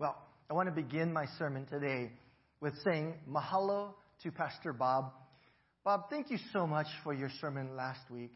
Well, 0.00 0.16
I 0.48 0.54
want 0.54 0.66
to 0.66 0.74
begin 0.74 1.12
my 1.12 1.26
sermon 1.38 1.66
today 1.66 2.10
with 2.62 2.72
saying 2.84 3.16
mahalo 3.30 3.90
to 4.22 4.30
Pastor 4.32 4.72
Bob. 4.72 5.12
Bob, 5.84 6.04
thank 6.08 6.30
you 6.30 6.38
so 6.54 6.66
much 6.66 6.86
for 7.04 7.12
your 7.12 7.28
sermon 7.38 7.76
last 7.76 8.10
week. 8.10 8.30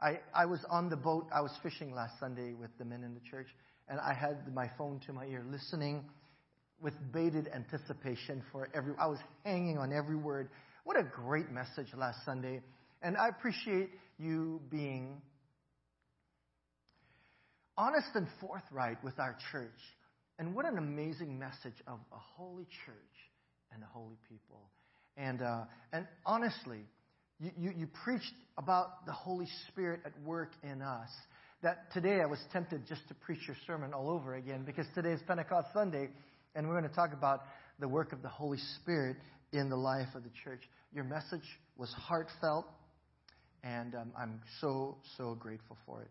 I, 0.00 0.20
I 0.34 0.46
was 0.46 0.60
on 0.70 0.88
the 0.88 0.96
boat, 0.96 1.26
I 1.30 1.42
was 1.42 1.50
fishing 1.62 1.94
last 1.94 2.14
Sunday 2.18 2.54
with 2.54 2.70
the 2.78 2.86
men 2.86 3.04
in 3.04 3.12
the 3.12 3.20
church, 3.30 3.48
and 3.86 4.00
I 4.00 4.14
had 4.14 4.50
my 4.54 4.70
phone 4.78 4.98
to 5.08 5.12
my 5.12 5.26
ear 5.26 5.44
listening 5.46 6.06
with 6.80 6.94
bated 7.12 7.50
anticipation 7.54 8.42
for 8.50 8.70
every 8.72 8.94
I 8.98 9.06
was 9.06 9.18
hanging 9.44 9.76
on 9.76 9.92
every 9.92 10.16
word. 10.16 10.48
What 10.84 10.98
a 10.98 11.02
great 11.02 11.50
message 11.50 11.88
last 11.94 12.24
Sunday. 12.24 12.62
And 13.02 13.18
I 13.18 13.28
appreciate 13.28 13.90
you 14.18 14.62
being 14.70 15.20
honest 17.76 18.08
and 18.14 18.26
forthright 18.40 19.04
with 19.04 19.18
our 19.18 19.36
church 19.52 19.68
and 20.40 20.54
what 20.54 20.64
an 20.64 20.78
amazing 20.78 21.38
message 21.38 21.78
of 21.86 21.98
a 22.12 22.18
holy 22.18 22.66
church 22.86 22.96
and 23.74 23.82
a 23.82 23.86
holy 23.86 24.16
people. 24.26 24.70
And, 25.18 25.42
uh, 25.42 25.64
and 25.92 26.06
honestly, 26.24 26.78
you, 27.38 27.50
you, 27.58 27.72
you 27.76 27.88
preached 28.02 28.32
about 28.56 29.04
the 29.04 29.12
Holy 29.12 29.46
Spirit 29.68 30.00
at 30.06 30.12
work 30.24 30.52
in 30.62 30.80
us. 30.80 31.10
That 31.62 31.92
today 31.92 32.22
I 32.22 32.26
was 32.26 32.38
tempted 32.54 32.86
just 32.88 33.06
to 33.08 33.14
preach 33.14 33.40
your 33.46 33.56
sermon 33.66 33.92
all 33.92 34.08
over 34.08 34.34
again 34.34 34.64
because 34.64 34.86
today 34.94 35.10
is 35.10 35.20
Pentecost 35.26 35.68
Sunday 35.74 36.08
and 36.54 36.66
we're 36.66 36.78
going 36.78 36.88
to 36.88 36.96
talk 36.96 37.12
about 37.12 37.42
the 37.78 37.86
work 37.86 38.14
of 38.14 38.22
the 38.22 38.28
Holy 38.28 38.58
Spirit 38.80 39.18
in 39.52 39.68
the 39.68 39.76
life 39.76 40.08
of 40.14 40.22
the 40.22 40.30
church. 40.42 40.62
Your 40.94 41.04
message 41.04 41.46
was 41.76 41.92
heartfelt 41.92 42.64
and 43.62 43.94
um, 43.94 44.12
I'm 44.18 44.40
so, 44.62 44.96
so 45.18 45.34
grateful 45.34 45.76
for 45.84 46.00
it 46.00 46.08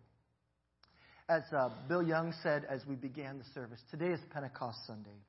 as 1.29 1.43
uh, 1.55 1.69
Bill 1.87 2.01
Young 2.01 2.33
said 2.41 2.65
as 2.67 2.81
we 2.87 2.95
began 2.95 3.37
the 3.37 3.45
service, 3.53 3.79
today 3.91 4.07
is 4.07 4.19
Pentecost 4.33 4.79
Sunday. 4.87 5.21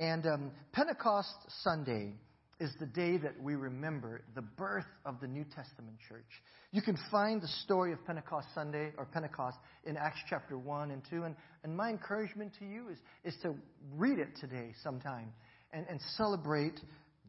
And 0.00 0.26
um, 0.26 0.50
Pentecost 0.72 1.34
Sunday 1.62 2.14
is 2.58 2.72
the 2.80 2.86
day 2.86 3.18
that 3.18 3.40
we 3.40 3.54
remember 3.54 4.22
the 4.34 4.42
birth 4.42 4.86
of 5.06 5.20
the 5.20 5.28
New 5.28 5.44
Testament 5.44 5.96
church. 6.08 6.26
You 6.72 6.82
can 6.82 6.98
find 7.10 7.40
the 7.40 7.48
story 7.64 7.92
of 7.92 8.04
Pentecost 8.04 8.48
Sunday 8.52 8.90
or 8.98 9.04
Pentecost 9.04 9.58
in 9.84 9.96
Acts 9.96 10.18
chapter 10.28 10.58
1 10.58 10.90
and 10.90 11.02
2. 11.08 11.22
And, 11.22 11.36
and 11.62 11.76
my 11.76 11.90
encouragement 11.90 12.52
to 12.58 12.64
you 12.64 12.88
is, 12.88 12.98
is 13.24 13.40
to 13.42 13.54
read 13.94 14.18
it 14.18 14.30
today 14.40 14.72
sometime 14.82 15.32
and, 15.72 15.86
and 15.88 16.00
celebrate 16.16 16.80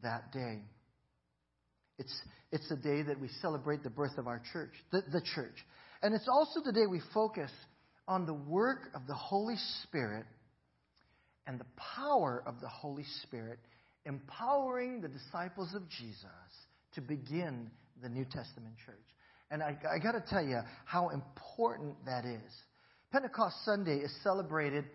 that 0.02 0.32
day. 0.32 0.62
It's, 2.00 2.22
it's 2.52 2.72
a 2.72 2.76
day 2.76 3.04
that 3.04 3.20
we 3.20 3.28
celebrate 3.40 3.84
the 3.84 3.92
birth 3.92 4.18
of 4.18 4.26
our 4.26 4.42
church, 4.52 4.72
the, 4.92 5.04
the 5.12 5.22
church. 5.36 5.56
And 6.02 6.16
it's 6.16 6.28
also 6.28 6.60
the 6.66 6.74
day 6.74 6.88
we 6.90 7.02
focus 7.14 7.52
on 8.08 8.26
the 8.26 8.34
work 8.34 8.90
of 8.94 9.08
the 9.08 9.14
Holy 9.14 9.56
Spirit 9.84 10.26
and 11.48 11.60
the 11.60 11.66
power 11.96 12.44
of 12.46 12.60
the 12.62 12.68
Holy 12.68 13.06
Spirit 13.24 13.60
empowering 14.06 15.02
the 15.02 15.08
disciples 15.08 15.74
of 15.74 15.88
Jesus 15.90 16.30
to 16.94 17.02
begin 17.02 17.70
the 18.02 18.10
New 18.10 18.26
Testament 18.26 18.76
church. 18.86 18.96
And 19.52 19.62
I, 19.62 19.78
I 19.90 20.00
got 20.00 20.14
to 20.14 20.24
tell 20.30 20.44
you 20.44 20.60
how 20.86 21.10
important 21.10 21.96
that 22.06 22.26
is. 22.26 22.52
Pentecost 23.12 23.56
Sunday 23.64 23.98
is 23.98 24.12
celebrated 24.24 24.86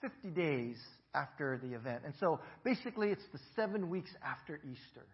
50 0.00 0.30
days 0.30 0.76
after 1.14 1.60
the 1.62 1.74
event. 1.74 2.02
And 2.04 2.14
so 2.20 2.40
basically, 2.64 3.08
it's 3.10 3.24
the 3.32 3.38
seven 3.54 3.88
weeks 3.88 4.10
after 4.24 4.60
Easter, 4.64 5.06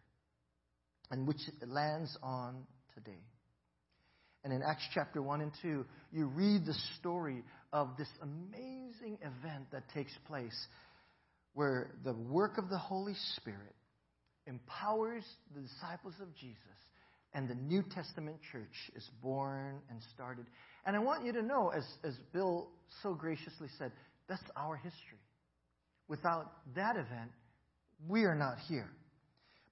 and 1.11 1.27
which 1.27 1.41
lands 1.67 2.17
on 2.23 2.65
today. 2.95 3.21
And 4.45 4.53
in 4.53 4.63
Acts 4.63 4.85
chapter 4.93 5.23
1 5.23 5.41
and 5.41 5.53
2, 5.63 5.85
you 6.13 6.27
read 6.27 6.67
the 6.67 6.75
story 6.99 7.43
of 7.73 7.91
this 7.97 8.09
amazing 8.21 9.19
event 9.21 9.71
that 9.71 9.89
takes 9.95 10.13
place 10.27 10.67
where 11.55 11.93
the 12.05 12.13
work 12.13 12.59
of 12.59 12.69
the 12.69 12.79
Holy 12.79 13.15
Spirit 13.37 13.75
empowers 14.47 15.25
the 15.55 15.61
disciples 15.61 16.15
of 16.21 16.35
Jesus 16.35 16.59
and 17.35 17.49
the 17.49 17.55
New 17.55 17.83
Testament 17.95 18.37
church 18.51 18.91
is 18.95 19.09
born 19.23 19.81
and 19.89 20.01
started. 20.15 20.47
And 20.85 20.97
I 20.97 20.99
want 20.99 21.25
you 21.25 21.33
to 21.33 21.43
know, 21.43 21.71
as, 21.75 21.85
as 22.05 22.15
Bill 22.33 22.69
so 23.03 23.15
graciously 23.15 23.69
said, 23.79 23.93
that's 24.29 24.43
our 24.57 24.77
history. 24.77 25.19
Without 26.09 26.53
that 26.75 26.97
event, 26.97 27.31
we 28.09 28.25
are 28.25 28.35
not 28.35 28.57
here. 28.69 28.91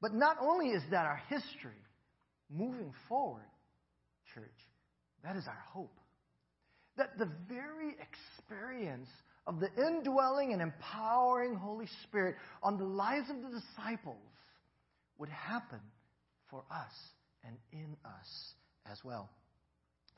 But 0.00 0.14
not 0.14 0.36
only 0.40 0.68
is 0.68 0.82
that 0.90 1.04
our 1.04 1.20
history, 1.28 1.82
moving 2.50 2.92
forward, 3.08 3.49
church. 4.34 4.58
That 5.24 5.36
is 5.36 5.46
our 5.46 5.62
hope. 5.72 5.98
That 6.96 7.18
the 7.18 7.28
very 7.48 7.94
experience 8.00 9.08
of 9.46 9.60
the 9.60 9.68
indwelling 9.86 10.52
and 10.52 10.60
empowering 10.60 11.54
Holy 11.54 11.88
Spirit 12.04 12.36
on 12.62 12.78
the 12.78 12.84
lives 12.84 13.28
of 13.30 13.36
the 13.36 13.58
disciples 13.58 14.16
would 15.18 15.28
happen 15.28 15.80
for 16.50 16.64
us 16.70 16.92
and 17.44 17.56
in 17.72 17.96
us 18.04 18.54
as 18.90 18.98
well. 19.04 19.30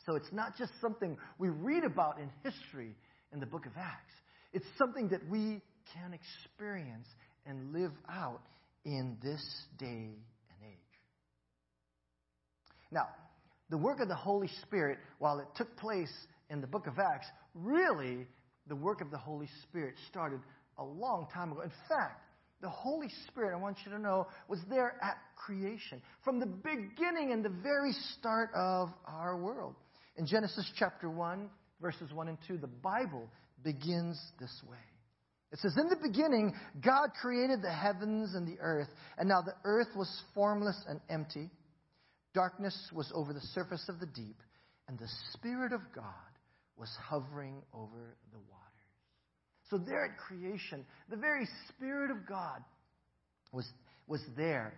So 0.07 0.17
it's 0.17 0.33
not 0.33 0.57
just 0.57 0.73
something 0.81 1.17
we 1.39 1.49
read 1.49 1.85
about 1.85 2.19
in 2.19 2.29
history 2.43 2.97
in 3.33 3.41
the 3.41 3.47
book 3.47 3.67
of 3.67 3.73
Acts, 3.77 4.15
it's 4.53 4.67
something 4.77 5.09
that 5.09 5.21
we 5.31 5.61
can 5.95 6.13
experience 6.13 7.07
and 7.47 7.73
live 7.73 7.93
out 8.11 8.43
in 8.85 9.17
this 9.23 9.43
day 9.79 9.87
and 9.87 10.69
age. 10.69 10.79
Now, 12.91 13.09
the 13.73 13.79
work 13.79 14.01
of 14.01 14.09
the 14.09 14.15
Holy 14.15 14.51
Spirit, 14.61 14.99
while 15.19 15.39
it 15.39 15.47
took 15.57 15.75
place 15.79 16.13
in 16.51 16.61
the 16.61 16.67
book 16.67 16.87
of 16.87 16.99
Acts, 16.99 17.27
really, 17.55 18.27
the 18.67 18.77
work 18.77 19.01
of 19.01 19.11
the 19.11 19.17
Holy 19.17 19.49
Spirit 19.63 19.95
started 20.11 20.41
a 20.77 20.85
long 20.85 21.27
time 21.33 21.53
ago. 21.53 21.63
In 21.63 21.73
fact, 21.89 22.23
the 22.61 22.69
Holy 22.69 23.09
Spirit, 23.27 23.57
I 23.57 23.57
want 23.59 23.79
you 23.87 23.91
to 23.93 23.99
know, 23.99 24.27
was 24.47 24.61
there 24.69 24.97
at 25.03 25.17
creation, 25.37 26.03
from 26.23 26.39
the 26.39 26.45
beginning 26.45 27.33
and 27.33 27.43
the 27.43 27.49
very 27.63 27.93
start 28.19 28.51
of 28.55 28.91
our 29.07 29.39
world. 29.39 29.75
In 30.17 30.27
Genesis 30.27 30.71
chapter 30.77 31.09
1, 31.09 31.49
verses 31.81 32.13
1 32.13 32.29
and 32.29 32.37
2, 32.47 32.59
the 32.59 32.67
Bible 32.67 33.27
begins 33.65 34.21
this 34.39 34.55
way. 34.69 34.77
It 35.51 35.61
says, 35.61 35.79
In 35.79 35.89
the 35.89 35.97
beginning, 35.97 36.55
God 36.85 37.09
created 37.19 37.63
the 37.63 37.73
heavens 37.73 38.35
and 38.35 38.47
the 38.47 38.61
earth, 38.61 38.89
and 39.17 39.31
now 39.31 39.41
the 39.41 39.55
earth 39.65 39.89
was 39.97 40.23
formless 40.35 40.77
and 40.87 41.01
empty 41.09 41.49
Darkness 42.35 42.77
was 42.93 43.11
over 43.15 43.33
the 43.33 43.41
surface 43.41 43.85
of 43.89 44.01
the 44.01 44.07
deep, 44.07 44.37
and 44.89 44.99
the 44.99 45.09
Spirit 45.33 45.73
of 45.73 45.81
God 45.95 46.05
was 46.77 46.89
hovering 47.09 47.63
over 47.75 48.17
the 48.33 48.39
waters. 48.39 48.63
So, 49.71 49.79
there 49.79 50.05
at 50.05 50.19
creation, 50.19 50.85
the 51.11 51.17
very 51.17 51.47
Spirit 51.69 52.11
of 52.11 52.27
God 52.27 52.63
was, 53.53 53.67
was 54.07 54.21
there, 54.37 54.75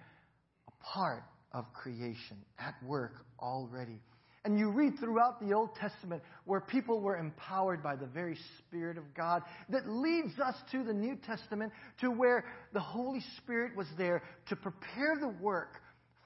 a 0.69 0.85
part 0.85 1.25
of 1.53 1.65
creation, 1.73 2.37
at 2.59 2.75
work 2.87 3.25
already. 3.41 4.01
And 4.45 4.59
you 4.59 4.71
read 4.71 4.99
throughout 5.01 5.41
the 5.41 5.55
Old 5.55 5.75
Testament 5.77 6.23
where 6.45 6.61
people 6.61 7.01
were 7.01 7.17
empowered 7.17 7.83
by 7.83 7.97
the 7.97 8.07
very 8.07 8.37
Spirit 8.59 8.99
of 8.99 9.15
God 9.15 9.43
that 9.71 9.89
leads 9.89 10.39
us 10.39 10.55
to 10.73 10.85
the 10.85 10.93
New 10.93 11.17
Testament 11.17 11.73
to 12.03 12.11
where 12.11 12.45
the 12.75 12.81
Holy 12.81 13.23
Spirit 13.39 13.75
was 13.75 13.87
there 13.97 14.23
to 14.49 14.57
prepare 14.57 15.17
the 15.19 15.35
work 15.41 15.81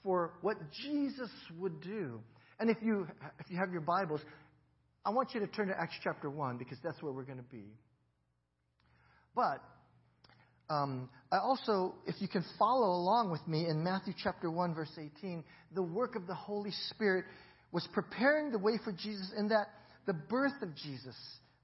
for 0.08 0.32
what 0.41 0.56
Jesus 0.72 1.28
would 1.58 1.82
do. 1.82 2.19
And 2.58 2.70
if 2.70 2.78
you, 2.80 3.06
if 3.41 3.50
you 3.50 3.58
have 3.58 3.70
your 3.70 3.82
Bibles, 3.82 4.22
I 5.04 5.10
want 5.10 5.34
you 5.34 5.41
to 5.41 5.46
turn 5.46 5.69
to 5.69 5.78
Acts 5.78 5.96
chapter 6.02 6.30
1 6.30 6.56
because 6.56 6.78
that's 6.82 7.02
where 7.02 7.12
we're 7.12 7.26
going 7.26 7.36
to 7.36 7.50
be. 7.52 7.66
But 9.36 9.62
um, 10.70 11.10
I 11.30 11.36
also, 11.36 11.94
if 12.06 12.14
you 12.22 12.26
can 12.26 12.42
follow 12.58 12.86
along 12.86 13.30
with 13.30 13.47
me 13.47 13.66
in 13.68 13.84
Matthew 13.84 14.14
chapter 14.16 14.50
1, 14.50 14.74
verse 14.74 14.98
18, 14.98 15.44
the 15.74 15.82
work 15.82 16.16
of 16.16 16.26
the 16.26 16.34
Holy 16.34 16.72
Spirit 16.88 17.26
was 17.70 17.86
preparing 17.92 18.50
the 18.50 18.58
way 18.58 18.78
for 18.82 18.92
Jesus 18.92 19.30
in 19.36 19.48
that 19.48 19.66
the 20.06 20.14
birth 20.14 20.62
of 20.62 20.74
Jesus, 20.74 21.16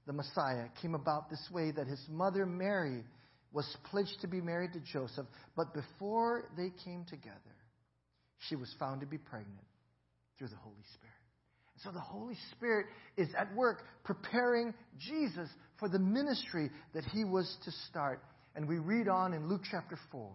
the 0.05 0.13
Messiah, 0.13 0.65
came 0.83 0.93
about 0.93 1.31
this 1.31 1.49
way 1.51 1.71
that 1.71 1.87
his 1.87 2.05
mother 2.11 2.45
Mary 2.45 3.03
was 3.53 3.65
pledged 3.89 4.21
to 4.21 4.27
be 4.27 4.39
married 4.39 4.73
to 4.73 4.79
Joseph, 4.81 5.25
but 5.55 5.73
before 5.73 6.43
they 6.55 6.71
came 6.83 7.05
together, 7.09 7.54
she 8.49 8.55
was 8.55 8.73
found 8.79 9.01
to 9.01 9.07
be 9.07 9.17
pregnant 9.17 9.65
through 10.37 10.49
the 10.49 10.55
Holy 10.57 10.83
Spirit. 10.93 11.13
And 11.73 11.81
So 11.81 11.91
the 11.91 11.99
Holy 11.99 12.37
Spirit 12.51 12.87
is 13.17 13.29
at 13.37 13.53
work 13.55 13.83
preparing 14.03 14.73
Jesus 14.97 15.49
for 15.79 15.89
the 15.89 15.99
ministry 15.99 16.69
that 16.93 17.03
he 17.05 17.23
was 17.23 17.57
to 17.65 17.71
start. 17.89 18.21
And 18.55 18.67
we 18.67 18.77
read 18.77 19.07
on 19.07 19.33
in 19.33 19.49
Luke 19.49 19.61
chapter 19.69 19.97
4 20.11 20.29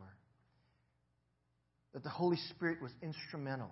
that 1.95 2.03
the 2.03 2.11
Holy 2.11 2.37
Spirit 2.51 2.81
was 2.83 2.93
instrumental 3.03 3.71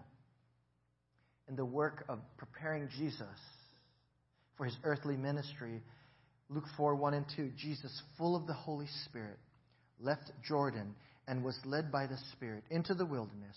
in 1.48 1.56
the 1.56 1.64
work 1.64 2.04
of 2.08 2.18
preparing 2.36 2.88
Jesus 2.98 3.26
for 4.56 4.64
his 4.64 4.76
earthly 4.84 5.16
ministry. 5.16 5.82
Luke 6.48 6.66
4 6.76 6.94
1 6.94 7.14
and 7.14 7.26
2 7.36 7.52
Jesus, 7.56 8.02
full 8.16 8.34
of 8.34 8.46
the 8.46 8.54
Holy 8.54 8.88
Spirit, 9.04 9.38
left 10.00 10.30
Jordan 10.46 10.94
and 11.26 11.44
was 11.44 11.58
led 11.64 11.92
by 11.92 12.06
the 12.06 12.18
Spirit 12.32 12.64
into 12.70 12.94
the 12.94 13.04
wilderness 13.04 13.56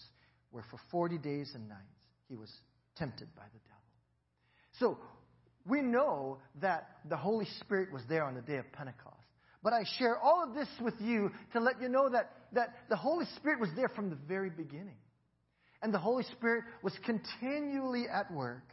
where 0.51 0.63
for 0.69 0.80
40 0.92 1.18
days 1.18 1.51
and 1.56 1.68
nights 1.68 1.81
he 2.30 2.36
was 2.36 2.50
tempted 2.98 3.33
by 3.36 3.44
the 3.44 3.59
devil. 3.59 3.81
So 4.80 4.98
we 5.65 5.81
know 5.81 6.39
that 6.62 6.88
the 7.09 7.18
Holy 7.18 7.48
Spirit 7.59 7.92
was 7.92 8.01
there 8.09 8.24
on 8.24 8.36
the 8.36 8.42
day 8.42 8.57
of 8.57 8.71
Pentecost. 8.74 9.18
But 9.63 9.74
I 9.74 9.83
share 10.00 10.18
all 10.18 10.44
of 10.44 10.56
this 10.56 10.68
with 10.81 10.95
you 11.00 11.31
to 11.53 11.59
let 11.59 11.81
you 11.81 11.88
know 11.88 12.09
that, 12.09 12.31
that 12.53 12.74
the 12.89 12.95
Holy 12.95 13.25
Spirit 13.38 13.59
was 13.59 13.69
there 13.75 13.89
from 13.89 14.09
the 14.09 14.18
very 14.27 14.50
beginning. 14.50 14.98
And 15.83 15.94
the 15.94 16.00
Holy 16.00 16.24
Spirit 16.24 16.63
was 16.81 16.94
continually 17.06 18.06
at 18.07 18.31
work, 18.31 18.63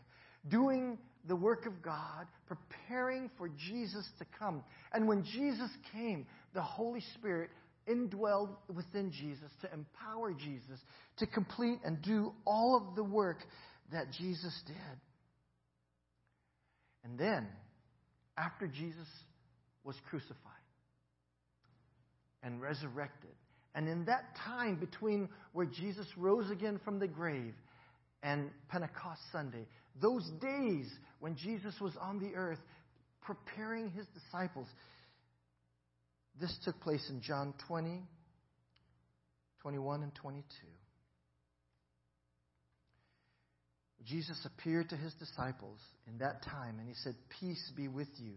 doing 0.49 0.99
the 1.27 1.37
work 1.37 1.67
of 1.67 1.83
God, 1.83 2.27
preparing 2.47 3.31
for 3.37 3.49
Jesus 3.49 4.09
to 4.19 4.25
come. 4.39 4.63
And 4.93 5.07
when 5.07 5.25
Jesus 5.25 5.71
came, 5.93 6.27
the 6.55 6.63
Holy 6.63 7.03
Spirit 7.15 7.51
indwelled 7.89 8.51
within 8.75 9.11
Jesus 9.11 9.51
to 9.63 9.73
empower 9.73 10.33
Jesus 10.33 10.79
to 11.19 11.27
complete 11.27 11.79
and 11.85 12.01
do 12.03 12.33
all 12.45 12.77
of 12.77 12.97
the 12.97 13.05
work 13.05 13.39
that 13.93 14.13
Jesus 14.13 14.63
did. 14.67 14.77
And 17.05 17.19
then, 17.19 17.47
after 18.37 18.67
Jesus 18.67 19.09
was 19.85 19.97
crucified 20.09 20.37
and 22.43 22.61
resurrected, 22.61 23.31
and 23.75 23.89
in 23.89 24.05
that 24.07 24.37
time 24.45 24.77
between 24.77 25.29
where 25.53 25.67
Jesus 25.67 26.07
rose 26.17 26.51
again 26.51 26.81
from 26.85 26.99
the 26.99 27.09
grave 27.09 27.55
and 28.23 28.51
Pentecost 28.69 29.21
Sunday, 29.33 29.67
those 30.01 30.29
days 30.41 30.87
when 31.21 31.37
Jesus 31.37 31.75
was 31.81 31.93
on 32.01 32.19
the 32.19 32.35
earth 32.35 32.59
preparing 33.23 33.91
his 33.91 34.07
disciples, 34.09 34.67
this 36.41 36.57
took 36.65 36.81
place 36.81 37.05
in 37.11 37.21
John 37.21 37.55
20, 37.67 38.03
21, 39.63 40.03
and 40.03 40.15
22. 40.15 40.45
Jesus 44.05 44.39
appeared 44.47 44.89
to 44.91 44.97
his 44.97 45.13
disciples 45.15 45.81
in 46.07 46.19
that 46.19 46.43
time 46.43 46.79
and 46.79 46.89
he 46.89 46.95
said, 46.95 47.15
Peace 47.41 47.73
be 47.77 47.89
with 47.89 48.09
you. 48.19 48.35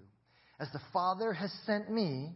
As 0.59 0.67
the 0.73 0.81
Father 0.91 1.31
has 1.31 1.51
sent 1.65 1.89
me, 1.89 2.33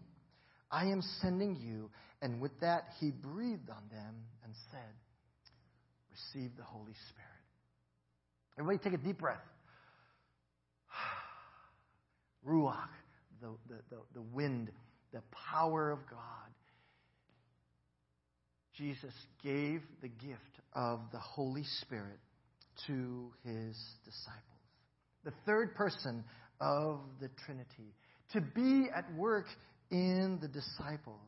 I 0.72 0.86
am 0.86 1.02
sending 1.22 1.56
you. 1.56 1.90
And 2.22 2.40
with 2.40 2.58
that, 2.62 2.86
he 3.00 3.12
breathed 3.12 3.70
on 3.70 3.84
them 3.92 4.16
and 4.44 4.54
said, 4.72 4.94
Receive 6.12 6.56
the 6.56 6.64
Holy 6.64 6.94
Spirit. 7.10 7.30
Everybody 8.58 8.90
take 8.90 9.00
a 9.00 9.04
deep 9.04 9.20
breath. 9.20 9.38
Ruach, 12.48 12.88
the, 13.42 13.50
the, 13.68 13.76
the, 13.90 13.98
the 14.14 14.22
wind, 14.22 14.72
the 15.16 15.24
power 15.50 15.92
of 15.92 16.00
God. 16.12 16.20
Jesus 18.74 19.14
gave 19.42 19.82
the 20.02 20.10
gift 20.10 20.42
of 20.74 21.00
the 21.14 21.20
Holy 21.20 21.64
Spirit 21.82 22.20
to 22.88 23.32
his 23.46 23.78
disciples. 24.04 24.44
The 25.24 25.32
third 25.46 25.74
person 25.74 26.26
of 26.60 27.00
the 27.22 27.30
Trinity, 27.46 27.96
to 28.34 28.42
be 28.42 28.90
at 28.94 29.06
work 29.16 29.46
in 29.90 30.38
the 30.42 30.50
disciples. 30.50 31.22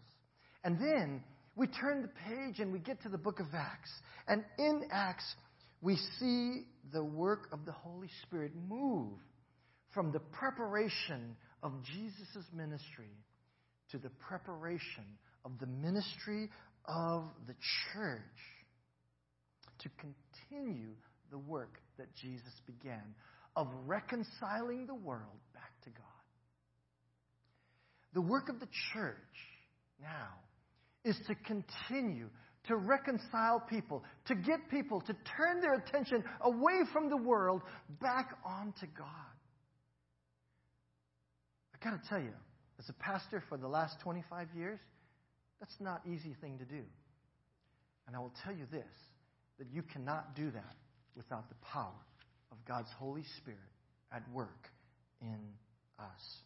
And 0.66 0.78
then 0.78 1.24
we 1.56 1.68
turn 1.68 2.02
the 2.02 2.10
page 2.10 2.60
and 2.60 2.74
we 2.74 2.80
get 2.80 3.02
to 3.04 3.10
the 3.10 3.18
book 3.18 3.40
of 3.40 3.48
Acts. 3.54 3.92
And 4.28 4.44
in 4.60 4.84
Acts, 4.92 5.36
we 5.82 5.96
see 6.20 6.64
the 6.92 7.06
work 7.06 7.48
of 7.54 7.64
the 7.66 7.72
Holy 7.72 8.10
Spirit 8.24 8.52
move 8.68 9.14
from 9.94 10.12
the 10.12 10.20
preparation 10.20 11.38
of 11.64 11.72
Jesus' 11.86 12.44
ministry 12.54 13.16
to 13.92 13.98
the 13.98 14.10
preparation 14.10 15.06
of 15.46 15.52
the 15.60 15.68
ministry 15.68 16.50
of 16.86 17.24
the 17.48 17.56
church 17.94 18.22
to 19.80 19.90
continue 20.00 20.94
the 21.32 21.38
work 21.38 21.80
that 21.98 22.14
Jesus 22.16 22.54
began 22.66 23.04
of 23.56 23.68
reconciling 23.86 24.86
the 24.86 24.96
world 24.96 25.40
back 25.54 25.72
to 25.84 25.90
God. 25.90 26.06
The 28.14 28.22
work 28.22 28.50
of 28.50 28.60
the 28.60 28.68
church 28.94 29.18
now 30.02 30.30
is 31.04 31.18
to 31.28 31.36
continue 31.36 32.30
to 32.68 32.76
reconcile 32.76 33.62
people, 33.70 34.04
to 34.26 34.36
get 34.36 34.70
people 34.70 35.02
to 35.02 35.14
turn 35.38 35.62
their 35.62 35.76
attention 35.76 36.24
away 36.42 36.82
from 36.92 37.10
the 37.10 37.18
world 37.18 37.62
back 38.02 38.38
onto 38.46 38.86
God. 38.98 39.08
I 41.74 41.90
got 41.90 42.02
to 42.02 42.10
tell 42.10 42.20
you, 42.20 42.34
as 42.80 42.90
a 42.90 42.94
pastor 42.94 43.44
for 43.50 43.58
the 43.58 43.68
last 43.68 44.00
25 44.02 44.48
years, 44.56 44.80
that's 45.60 45.76
not 45.80 46.02
easy 46.06 46.36
thing 46.42 46.58
to 46.60 46.66
do. 46.66 46.84
And 48.08 48.16
I 48.16 48.20
will 48.20 48.34
tell 48.44 48.54
you 48.54 48.66
this 48.72 48.86
that 49.60 49.68
you 49.74 49.82
cannot 49.82 50.36
do 50.36 50.52
that 50.52 50.76
without 51.16 51.50
the 51.50 51.56
power 51.74 52.06
of 52.52 52.58
God's 52.68 52.90
Holy 53.00 53.24
Spirit 53.38 53.60
at 54.12 54.22
work 54.32 54.70
in 55.22 55.40
us. 56.00 56.38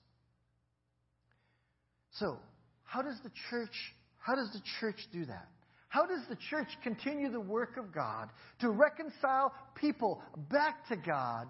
So, 2.12 2.38
how 2.84 3.02
does 3.02 3.18
the 3.24 3.32
church 3.50 3.76
how 4.22 4.36
does 4.36 4.52
the 4.54 4.62
church 4.80 5.00
do 5.12 5.26
that? 5.26 5.48
How 5.90 6.06
does 6.06 6.22
the 6.30 6.38
church 6.50 6.68
continue 6.84 7.30
the 7.32 7.42
work 7.42 7.76
of 7.78 7.94
God 7.94 8.30
to 8.60 8.70
reconcile 8.70 9.52
people 9.76 10.22
back 10.50 10.88
to 10.88 10.96
God? 10.96 11.48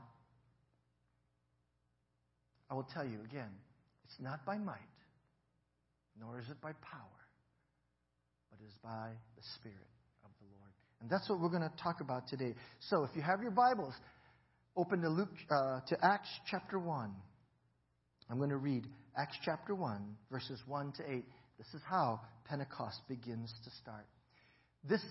I 2.70 2.74
will 2.74 2.88
tell 2.94 3.06
you 3.06 3.20
again, 3.30 3.50
it's 4.12 4.22
not 4.22 4.46
by 4.46 4.58
might, 4.58 4.76
nor 6.20 6.40
is 6.40 6.50
it 6.50 6.60
by 6.62 6.72
power, 6.82 7.22
but 8.50 8.60
it 8.62 8.68
is 8.68 8.76
by 8.84 9.10
the 9.38 9.44
Spirit 9.56 9.88
of 10.26 10.32
the 10.40 10.48
Lord. 10.58 10.72
And 11.00 11.10
that's 11.10 11.30
what 11.30 11.40
we're 11.40 11.50
going 11.50 11.62
to 11.62 11.72
talk 11.82 12.02
about 12.02 12.28
today. 12.28 12.54
So 12.90 13.04
if 13.04 13.16
you 13.16 13.22
have 13.22 13.42
your 13.42 13.52
Bibles, 13.52 13.94
open 14.76 15.02
to 15.02 15.10
Luke 15.10 15.30
uh, 15.50 15.80
to 15.88 15.98
Acts 16.04 16.30
chapter 16.50 16.78
1. 16.78 17.12
I'm 18.30 18.38
going 18.38 18.50
to 18.50 18.58
read 18.58 18.86
Acts 19.18 19.38
chapter 19.46 19.76
1, 19.76 20.16
verses 20.30 20.60
1 20.68 20.94
to 20.98 21.04
8. 21.10 21.24
This 21.58 21.68
is 21.74 21.82
how 21.88 22.20
Pentecost 22.50 23.02
begins 23.08 23.54
to 23.64 23.70
start. 23.82 24.06
This 24.84 25.02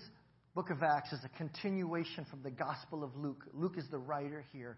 book 0.53 0.69
of 0.69 0.83
Acts 0.83 1.11
is 1.11 1.19
a 1.23 1.37
continuation 1.37 2.25
from 2.29 2.43
the 2.43 2.51
Gospel 2.51 3.03
of 3.03 3.15
Luke. 3.15 3.45
Luke 3.53 3.75
is 3.77 3.85
the 3.89 3.97
writer 3.97 4.45
here. 4.53 4.77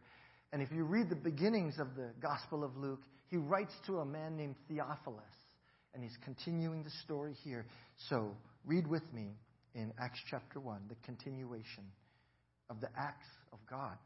And 0.53 0.61
if 0.61 0.71
you 0.71 0.83
read 0.83 1.09
the 1.09 1.15
beginnings 1.15 1.75
of 1.79 1.95
the 1.95 2.11
Gospel 2.21 2.63
of 2.63 2.77
Luke, 2.77 3.01
he 3.33 3.37
writes 3.37 3.73
to 3.87 3.97
a 3.97 4.05
man 4.05 4.37
named 4.37 4.53
Theophilus. 4.67 5.23
And 5.95 6.03
he's 6.03 6.15
continuing 6.23 6.83
the 6.83 6.91
story 7.03 7.33
here. 7.43 7.65
So 8.07 8.37
read 8.63 8.85
with 8.85 9.01
me 9.11 9.31
in 9.73 9.91
Acts 9.99 10.19
chapter 10.29 10.59
1, 10.59 10.81
the 10.87 10.95
continuation 11.03 11.85
of 12.69 12.79
the 12.79 12.89
acts 12.95 13.25
of 13.51 13.57
God. 13.67 13.97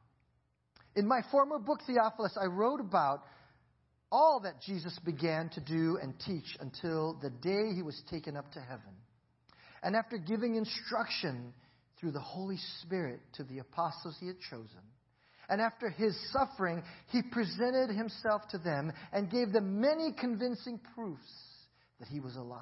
In 0.96 1.06
my 1.06 1.20
former 1.30 1.60
book, 1.60 1.82
Theophilus, 1.86 2.38
I 2.42 2.46
wrote 2.46 2.80
about 2.80 3.24
all 4.14 4.40
that 4.46 4.62
Jesus 4.66 4.98
began 5.04 5.50
to 5.56 5.60
do 5.60 6.00
and 6.02 6.14
teach 6.26 6.56
until 6.62 7.20
the 7.22 7.30
day 7.30 7.76
he 7.76 7.82
was 7.82 8.02
taken 8.10 8.38
up 8.38 8.50
to 8.54 8.62
heaven. 8.62 8.96
And 9.84 9.94
after 9.94 10.18
giving 10.18 10.56
instruction 10.56 11.54
through 12.00 12.12
the 12.12 12.22
Holy 12.22 12.60
Spirit 12.82 13.20
to 13.34 13.44
the 13.44 13.60
apostles 13.60 14.16
he 14.22 14.28
had 14.28 14.40
chosen, 14.50 14.88
and 15.50 15.62
after 15.62 15.90
his 15.90 16.16
suffering, 16.32 16.84
he 17.12 17.22
presented 17.22 17.90
himself 17.90 18.48
to 18.50 18.58
them 18.58 18.92
and 19.14 19.32
gave 19.32 19.54
them 19.54 19.80
many 19.80 20.12
convincing 20.12 20.80
proofs 20.94 21.22
that 22.00 22.08
he 22.08 22.20
was 22.20 22.36
alive. 22.36 22.62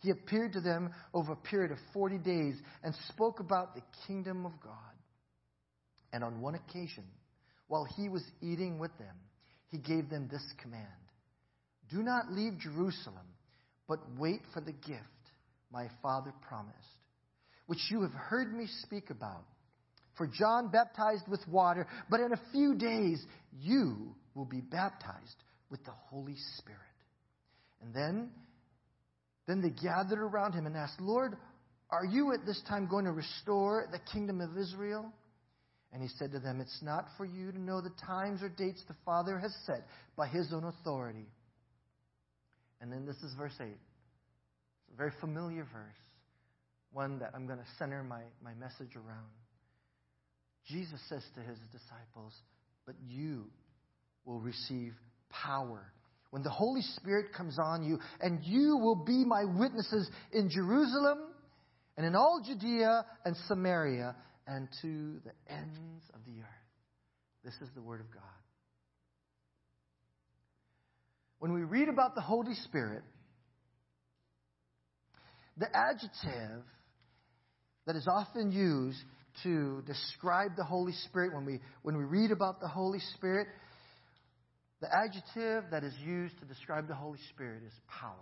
He 0.00 0.10
appeared 0.10 0.52
to 0.54 0.60
them 0.60 0.90
over 1.14 1.32
a 1.32 1.36
period 1.36 1.70
of 1.70 1.78
40 1.92 2.18
days 2.18 2.54
and 2.82 2.94
spoke 3.08 3.40
about 3.40 3.74
the 3.74 3.82
kingdom 4.06 4.44
of 4.46 4.52
God. 4.60 4.72
And 6.12 6.22
on 6.22 6.40
one 6.40 6.54
occasion, 6.54 7.04
while 7.68 7.84
he 7.96 8.08
was 8.08 8.22
eating 8.40 8.78
with 8.78 8.96
them, 8.98 9.14
he 9.68 9.78
gave 9.78 10.10
them 10.10 10.28
this 10.30 10.44
command 10.60 10.86
Do 11.90 12.02
not 12.02 12.30
leave 12.30 12.58
Jerusalem, 12.58 13.26
but 13.88 14.00
wait 14.18 14.42
for 14.52 14.60
the 14.60 14.72
gift 14.72 15.02
my 15.72 15.88
Father 16.02 16.32
promised, 16.46 16.76
which 17.66 17.90
you 17.90 18.02
have 18.02 18.12
heard 18.12 18.54
me 18.54 18.66
speak 18.82 19.10
about. 19.10 19.44
For 20.16 20.26
John 20.26 20.70
baptized 20.70 21.26
with 21.28 21.40
water, 21.48 21.86
but 22.10 22.20
in 22.20 22.32
a 22.32 22.40
few 22.52 22.74
days 22.74 23.24
you 23.60 24.14
will 24.34 24.44
be 24.44 24.60
baptized 24.60 25.36
with 25.70 25.84
the 25.84 25.92
Holy 26.10 26.36
Spirit. 26.58 26.80
And 27.82 27.94
then, 27.94 28.30
then 29.46 29.60
they 29.60 29.70
gathered 29.70 30.20
around 30.20 30.52
him 30.52 30.66
and 30.66 30.76
asked, 30.76 31.00
Lord, 31.00 31.36
are 31.90 32.04
you 32.04 32.32
at 32.32 32.46
this 32.46 32.60
time 32.68 32.86
going 32.86 33.04
to 33.04 33.12
restore 33.12 33.88
the 33.90 33.98
kingdom 34.12 34.40
of 34.40 34.56
Israel? 34.56 35.12
And 35.92 36.02
he 36.02 36.08
said 36.18 36.32
to 36.32 36.38
them, 36.38 36.60
It's 36.60 36.80
not 36.82 37.06
for 37.16 37.26
you 37.26 37.52
to 37.52 37.60
know 37.60 37.80
the 37.80 37.92
times 38.06 38.42
or 38.42 38.48
dates 38.48 38.82
the 38.88 38.96
Father 39.04 39.38
has 39.38 39.54
set 39.66 39.86
by 40.16 40.26
his 40.26 40.52
own 40.52 40.64
authority. 40.64 41.26
And 42.80 42.90
then 42.90 43.04
this 43.04 43.16
is 43.16 43.34
verse 43.34 43.52
8 43.60 43.66
It's 43.66 44.94
a 44.94 44.96
very 44.96 45.12
familiar 45.20 45.64
verse, 45.64 46.00
one 46.92 47.18
that 47.18 47.32
I'm 47.34 47.46
going 47.46 47.58
to 47.58 47.66
center 47.78 48.02
my, 48.02 48.22
my 48.42 48.54
message 48.54 48.96
around. 48.96 49.41
Jesus 50.68 51.00
says 51.08 51.22
to 51.34 51.40
his 51.40 51.58
disciples, 51.70 52.34
But 52.86 52.94
you 53.06 53.44
will 54.24 54.40
receive 54.40 54.94
power 55.30 55.92
when 56.30 56.42
the 56.42 56.50
Holy 56.50 56.82
Spirit 56.96 57.32
comes 57.36 57.58
on 57.58 57.82
you, 57.82 57.98
and 58.20 58.42
you 58.42 58.78
will 58.78 59.04
be 59.04 59.24
my 59.24 59.44
witnesses 59.44 60.08
in 60.32 60.48
Jerusalem 60.48 61.18
and 61.96 62.06
in 62.06 62.14
all 62.14 62.42
Judea 62.46 63.04
and 63.24 63.36
Samaria 63.48 64.16
and 64.46 64.68
to 64.80 65.20
the 65.24 65.52
ends 65.52 66.04
of 66.14 66.20
the 66.24 66.40
earth. 66.40 67.44
This 67.44 67.54
is 67.60 67.68
the 67.74 67.82
Word 67.82 68.00
of 68.00 68.10
God. 68.10 68.22
When 71.38 71.52
we 71.52 71.64
read 71.64 71.88
about 71.88 72.14
the 72.14 72.20
Holy 72.20 72.54
Spirit, 72.54 73.02
The 75.56 75.68
adjective 75.76 76.64
that 77.86 77.96
is 77.96 78.08
often 78.08 78.52
used 78.52 78.98
to 79.42 79.82
describe 79.86 80.56
the 80.56 80.64
Holy 80.64 80.92
Spirit 80.92 81.34
when 81.34 81.44
we, 81.44 81.60
when 81.82 81.96
we 81.96 82.04
read 82.04 82.30
about 82.30 82.60
the 82.60 82.68
Holy 82.68 83.00
Spirit, 83.14 83.48
the 84.80 84.88
adjective 84.94 85.64
that 85.70 85.84
is 85.84 85.94
used 86.04 86.38
to 86.40 86.44
describe 86.44 86.88
the 86.88 86.94
Holy 86.94 87.18
Spirit 87.30 87.62
is 87.66 87.72
power 87.88 88.14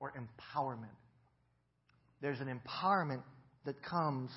or 0.00 0.12
empowerment. 0.12 0.96
There's 2.20 2.40
an 2.40 2.48
empowerment 2.48 3.22
that 3.64 3.82
comes 3.82 4.30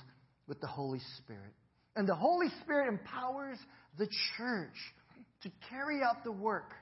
with 0.47 0.59
the 0.61 0.67
Holy 0.67 1.01
Spirit. 1.17 1.53
And 1.95 2.07
the 2.07 2.15
Holy 2.15 2.47
Spirit 2.61 2.89
empowers 2.89 3.57
the 3.97 4.07
church 4.37 4.75
to 5.43 5.51
carry 5.69 6.01
out 6.03 6.23
the 6.23 6.31
work 6.31 6.73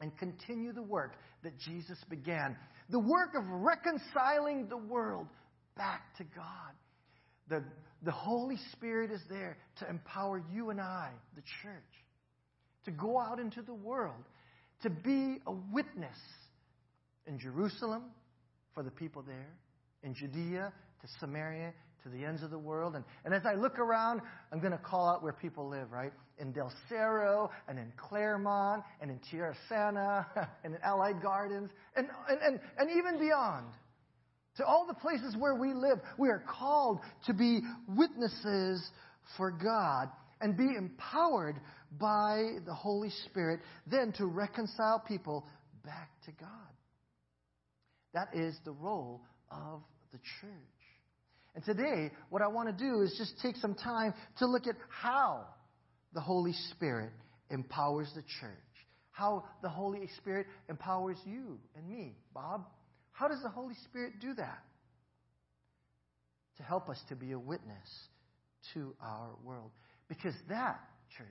and 0.00 0.16
continue 0.18 0.72
the 0.72 0.82
work 0.82 1.14
that 1.42 1.58
Jesus 1.58 1.98
began 2.10 2.56
the 2.90 2.98
work 2.98 3.30
of 3.34 3.44
reconciling 3.48 4.68
the 4.68 4.76
world 4.76 5.26
back 5.76 6.02
to 6.18 6.24
God. 6.24 6.72
The, 7.48 7.62
the 8.02 8.10
Holy 8.10 8.58
Spirit 8.72 9.10
is 9.10 9.20
there 9.28 9.56
to 9.78 9.88
empower 9.88 10.42
you 10.52 10.70
and 10.70 10.80
I, 10.80 11.10
the 11.34 11.42
church, 11.62 11.82
to 12.84 12.90
go 12.90 13.18
out 13.18 13.38
into 13.38 13.62
the 13.62 13.74
world, 13.74 14.24
to 14.82 14.90
be 14.90 15.38
a 15.46 15.52
witness 15.72 16.18
in 17.26 17.38
Jerusalem 17.38 18.04
for 18.74 18.82
the 18.82 18.90
people 18.90 19.22
there, 19.22 19.54
in 20.02 20.14
Judea 20.14 20.72
to 21.00 21.08
Samaria 21.20 21.72
to 22.04 22.10
the 22.10 22.24
ends 22.24 22.42
of 22.42 22.50
the 22.50 22.58
world. 22.58 22.94
And, 22.94 23.04
and 23.24 23.34
as 23.34 23.42
I 23.46 23.54
look 23.54 23.78
around, 23.78 24.20
I'm 24.52 24.60
going 24.60 24.72
to 24.72 24.78
call 24.78 25.08
out 25.08 25.22
where 25.22 25.32
people 25.32 25.68
live, 25.68 25.90
right? 25.90 26.12
In 26.38 26.52
Del 26.52 26.72
Cerro, 26.88 27.50
and 27.66 27.78
in 27.78 27.92
Clairemont, 27.96 28.82
and 29.00 29.10
in 29.10 29.18
Tierra 29.30 29.54
Sana, 29.68 30.26
and 30.64 30.74
in 30.74 30.80
Allied 30.82 31.22
Gardens, 31.22 31.70
and, 31.96 32.08
and, 32.28 32.40
and, 32.42 32.60
and 32.78 32.90
even 32.90 33.18
beyond. 33.18 33.66
To 34.56 34.64
all 34.64 34.86
the 34.86 34.94
places 34.94 35.36
where 35.36 35.54
we 35.54 35.72
live, 35.72 35.98
we 36.18 36.28
are 36.28 36.42
called 36.46 37.00
to 37.26 37.34
be 37.34 37.60
witnesses 37.88 38.88
for 39.36 39.50
God 39.50 40.08
and 40.40 40.56
be 40.56 40.76
empowered 40.76 41.56
by 41.98 42.58
the 42.66 42.74
Holy 42.74 43.10
Spirit, 43.26 43.60
then 43.86 44.12
to 44.18 44.26
reconcile 44.26 45.02
people 45.06 45.46
back 45.84 46.10
to 46.26 46.32
God. 46.32 46.48
That 48.12 48.28
is 48.32 48.56
the 48.64 48.72
role 48.72 49.22
of 49.50 49.82
the 50.12 50.18
church. 50.40 50.50
And 51.54 51.64
today, 51.64 52.10
what 52.30 52.42
I 52.42 52.48
want 52.48 52.68
to 52.68 52.84
do 52.84 53.02
is 53.02 53.14
just 53.16 53.34
take 53.40 53.56
some 53.56 53.74
time 53.74 54.14
to 54.38 54.46
look 54.46 54.66
at 54.66 54.76
how 54.88 55.46
the 56.12 56.20
Holy 56.20 56.54
Spirit 56.70 57.12
empowers 57.50 58.08
the 58.14 58.22
church. 58.40 58.50
How 59.10 59.44
the 59.62 59.68
Holy 59.68 60.08
Spirit 60.18 60.46
empowers 60.68 61.16
you 61.24 61.58
and 61.76 61.88
me, 61.88 62.16
Bob. 62.32 62.64
How 63.14 63.28
does 63.28 63.40
the 63.42 63.48
Holy 63.48 63.74
Spirit 63.84 64.20
do 64.20 64.34
that? 64.34 64.62
To 66.58 66.62
help 66.62 66.88
us 66.88 67.00
to 67.08 67.16
be 67.16 67.32
a 67.32 67.38
witness 67.38 67.88
to 68.74 68.94
our 69.00 69.30
world. 69.44 69.70
Because 70.08 70.34
that, 70.48 70.80
church, 71.16 71.26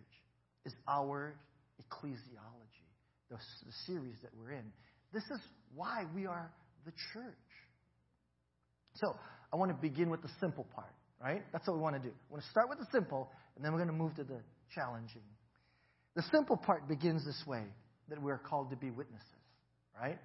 is 0.66 0.74
our 0.88 1.36
ecclesiology, 1.80 2.88
the, 3.30 3.36
the 3.36 3.72
series 3.86 4.16
that 4.22 4.32
we're 4.38 4.52
in. 4.52 4.64
This 5.14 5.24
is 5.24 5.40
why 5.76 6.06
we 6.16 6.26
are 6.26 6.52
the 6.86 6.92
church. 7.14 7.36
So, 8.96 9.16
I 9.52 9.56
want 9.56 9.72
to 9.72 9.78
begin 9.78 10.10
with 10.10 10.22
the 10.22 10.30
simple 10.40 10.66
part, 10.74 10.94
right? 11.22 11.44
That's 11.52 11.68
what 11.68 11.76
we 11.76 11.82
want 11.82 11.96
to 11.96 12.02
do. 12.02 12.14
We 12.30 12.34
want 12.34 12.44
to 12.44 12.50
start 12.50 12.70
with 12.70 12.80
the 12.80 12.88
simple, 12.92 13.30
and 13.56 13.64
then 13.64 13.72
we're 13.72 13.80
going 13.80 13.92
to 13.92 14.04
move 14.04 14.16
to 14.16 14.24
the 14.24 14.40
challenging. 14.74 15.22
The 16.16 16.24
simple 16.34 16.58
part 16.58 16.88
begins 16.88 17.26
this 17.26 17.44
way 17.46 17.64
that 18.10 18.22
we're 18.22 18.38
called 18.38 18.70
to 18.72 18.76
be 18.76 18.90
witnesses, 18.90 19.28
right? 20.00 20.20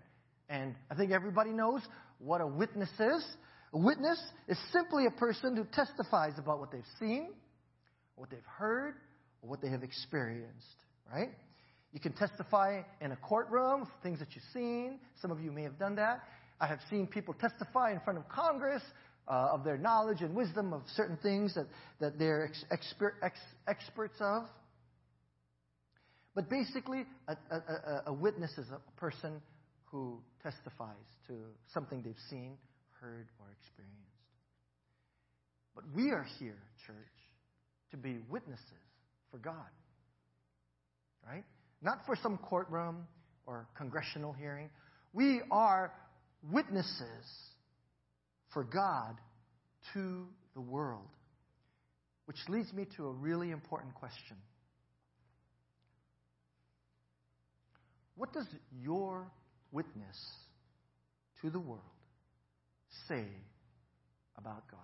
And 0.48 0.74
I 0.90 0.94
think 0.94 1.12
everybody 1.12 1.50
knows 1.50 1.82
what 2.18 2.40
a 2.40 2.46
witness 2.46 2.90
is. 2.98 3.24
A 3.72 3.78
witness 3.78 4.18
is 4.48 4.58
simply 4.72 5.06
a 5.06 5.10
person 5.10 5.54
who 5.56 5.64
testifies 5.64 6.32
about 6.38 6.58
what 6.58 6.70
they've 6.72 6.82
seen, 6.98 7.30
what 8.16 8.30
they've 8.30 8.40
heard, 8.56 8.94
or 9.42 9.50
what 9.50 9.60
they 9.60 9.68
have 9.68 9.82
experienced, 9.82 10.66
right? 11.12 11.28
You 11.92 12.00
can 12.00 12.12
testify 12.12 12.82
in 13.00 13.12
a 13.12 13.16
courtroom, 13.16 13.86
things 14.02 14.18
that 14.20 14.28
you've 14.34 14.44
seen. 14.52 14.98
Some 15.20 15.30
of 15.30 15.40
you 15.40 15.52
may 15.52 15.62
have 15.62 15.78
done 15.78 15.96
that. 15.96 16.22
I 16.60 16.66
have 16.66 16.80
seen 16.90 17.06
people 17.06 17.34
testify 17.34 17.92
in 17.92 18.00
front 18.00 18.18
of 18.18 18.28
Congress 18.28 18.82
uh, 19.28 19.50
of 19.52 19.64
their 19.64 19.76
knowledge 19.76 20.22
and 20.22 20.34
wisdom 20.34 20.72
of 20.72 20.82
certain 20.96 21.18
things 21.18 21.54
that, 21.54 21.66
that 22.00 22.18
they're 22.18 22.46
ex- 22.46 22.64
expert, 22.70 23.14
ex- 23.22 23.38
experts 23.66 24.16
of. 24.20 24.44
But 26.34 26.48
basically, 26.48 27.04
a, 27.26 27.36
a, 27.50 28.02
a 28.06 28.12
witness 28.12 28.52
is 28.58 28.66
a 28.70 29.00
person 29.00 29.40
who 29.90 30.20
testifies 30.42 31.06
to 31.26 31.34
something 31.72 32.02
they've 32.02 32.14
seen, 32.30 32.56
heard, 33.00 33.28
or 33.40 33.46
experienced. 33.60 33.98
But 35.74 35.84
we 35.94 36.10
are 36.10 36.26
here, 36.38 36.58
church, 36.86 36.96
to 37.92 37.96
be 37.96 38.18
witnesses 38.28 38.62
for 39.30 39.38
God. 39.38 39.54
Right? 41.26 41.44
Not 41.82 42.00
for 42.06 42.16
some 42.22 42.38
courtroom 42.38 43.06
or 43.46 43.68
congressional 43.76 44.32
hearing. 44.32 44.70
We 45.12 45.40
are 45.50 45.92
witnesses 46.52 47.26
for 48.52 48.64
God 48.64 49.16
to 49.94 50.26
the 50.54 50.60
world. 50.60 51.08
Which 52.26 52.36
leads 52.48 52.72
me 52.72 52.86
to 52.96 53.06
a 53.06 53.12
really 53.12 53.50
important 53.50 53.94
question. 53.94 54.36
What 58.16 58.32
does 58.32 58.46
your 58.82 59.30
witness 59.72 60.16
to 61.42 61.50
the 61.50 61.60
world 61.60 61.82
say 63.08 63.26
about 64.36 64.64
God? 64.70 64.80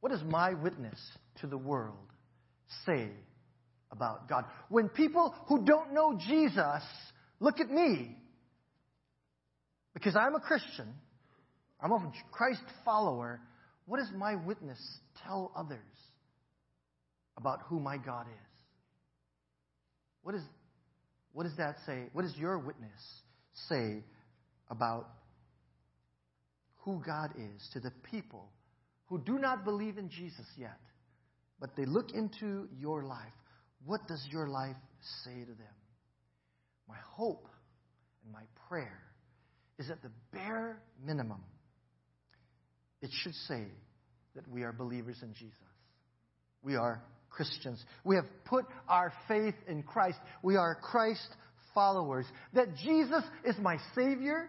What 0.00 0.12
does 0.12 0.22
my 0.24 0.54
witness 0.54 0.98
to 1.40 1.46
the 1.46 1.58
world 1.58 1.96
say 2.86 3.10
about 3.90 4.28
God? 4.28 4.44
When 4.68 4.88
people 4.88 5.34
who 5.46 5.64
don't 5.64 5.92
know 5.92 6.18
Jesus 6.18 6.82
look 7.38 7.60
at 7.60 7.70
me 7.70 8.16
because 9.92 10.16
I'm 10.16 10.34
a 10.34 10.40
Christian, 10.40 10.86
I'm 11.80 11.92
a 11.92 12.12
Christ 12.30 12.62
follower. 12.84 13.40
What 13.86 13.98
does 13.98 14.10
my 14.16 14.36
witness 14.36 14.78
tell 15.24 15.52
others 15.56 15.78
about 17.36 17.60
who 17.66 17.80
my 17.80 17.96
God 17.96 18.26
is? 18.26 18.50
What, 20.22 20.34
is, 20.34 20.42
what 21.32 21.44
does 21.44 21.56
that 21.56 21.76
say? 21.86 22.04
What 22.12 22.22
does 22.22 22.36
your 22.36 22.58
witness 22.58 23.00
say 23.68 24.02
about 24.68 25.08
who 26.78 27.02
God 27.04 27.30
is 27.36 27.68
to 27.72 27.80
the 27.80 27.92
people 28.10 28.48
who 29.06 29.18
do 29.18 29.38
not 29.38 29.64
believe 29.64 29.98
in 29.98 30.08
Jesus 30.08 30.46
yet, 30.56 30.78
but 31.60 31.76
they 31.76 31.84
look 31.84 32.12
into 32.12 32.68
your 32.78 33.04
life? 33.04 33.32
What 33.84 34.06
does 34.08 34.26
your 34.30 34.48
life 34.48 34.76
say 35.24 35.40
to 35.40 35.52
them? 35.52 35.76
My 36.88 36.98
hope 37.08 37.46
and 38.24 38.32
my 38.32 38.42
prayer 38.68 39.00
is 39.78 39.90
at 39.90 40.02
the 40.02 40.10
bare 40.32 40.82
minimum, 41.04 41.42
it 43.00 43.10
should 43.22 43.34
say 43.48 43.64
that 44.34 44.46
we 44.48 44.62
are 44.62 44.72
believers 44.72 45.16
in 45.22 45.32
Jesus. 45.32 45.56
We 46.62 46.76
are 46.76 47.02
Christians. 47.30 47.82
We 48.04 48.16
have 48.16 48.26
put 48.44 48.66
our 48.88 49.12
faith 49.28 49.54
in 49.68 49.82
Christ. 49.82 50.18
We 50.42 50.56
are 50.56 50.74
Christ 50.74 51.28
followers. 51.74 52.26
That 52.54 52.76
Jesus 52.76 53.22
is 53.44 53.56
my 53.58 53.76
Savior 53.94 54.48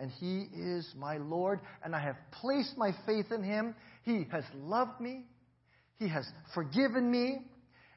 and 0.00 0.10
He 0.10 0.46
is 0.54 0.90
my 0.96 1.18
Lord, 1.18 1.60
and 1.84 1.94
I 1.94 2.00
have 2.00 2.16
placed 2.40 2.76
my 2.76 2.92
faith 3.06 3.26
in 3.30 3.44
Him. 3.44 3.74
He 4.02 4.26
has 4.32 4.44
loved 4.56 4.98
me, 5.00 5.24
He 5.98 6.08
has 6.08 6.26
forgiven 6.54 7.10
me, 7.10 7.42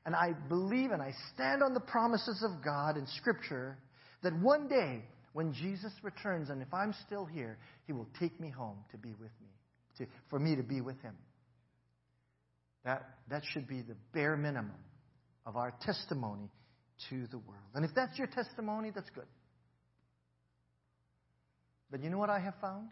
and 0.06 0.16
I 0.16 0.34
believe 0.50 0.92
and 0.92 1.02
I 1.02 1.14
stand 1.34 1.64
on 1.64 1.74
the 1.74 1.80
promises 1.80 2.44
of 2.44 2.64
God 2.64 2.98
in 2.98 3.08
Scripture 3.08 3.78
that 4.22 4.38
one 4.40 4.68
day 4.68 5.04
when 5.32 5.54
Jesus 5.54 5.92
returns, 6.04 6.50
and 6.50 6.62
if 6.62 6.74
I'm 6.74 6.94
still 7.08 7.26
here, 7.26 7.58
He 7.88 7.94
will 7.94 8.10
take 8.20 8.38
me 8.40 8.50
home 8.50 8.78
to 8.92 8.98
be 8.98 9.14
with 9.14 9.32
me, 9.42 9.50
to, 9.98 10.06
for 10.30 10.40
me 10.40 10.56
to 10.58 10.64
be 10.64 10.82
with 10.82 11.02
Him. 11.02 11.16
That, 12.86 13.08
that 13.30 13.44
should 13.46 13.68
be 13.68 13.82
the 13.82 13.96
bare 14.14 14.36
minimum 14.36 14.72
of 15.46 15.56
our 15.56 15.74
testimony 15.82 16.52
to 17.10 17.28
the 17.28 17.38
world. 17.38 17.72
And 17.74 17.86
if 17.86 17.92
that's 17.96 18.18
your 18.18 18.28
testimony, 18.28 18.92
that's 18.94 19.10
good. 19.10 19.28
But 21.90 22.04
you 22.04 22.10
know 22.10 22.18
what 22.18 22.30
I 22.30 22.40
have 22.40 22.56
found? 22.60 22.90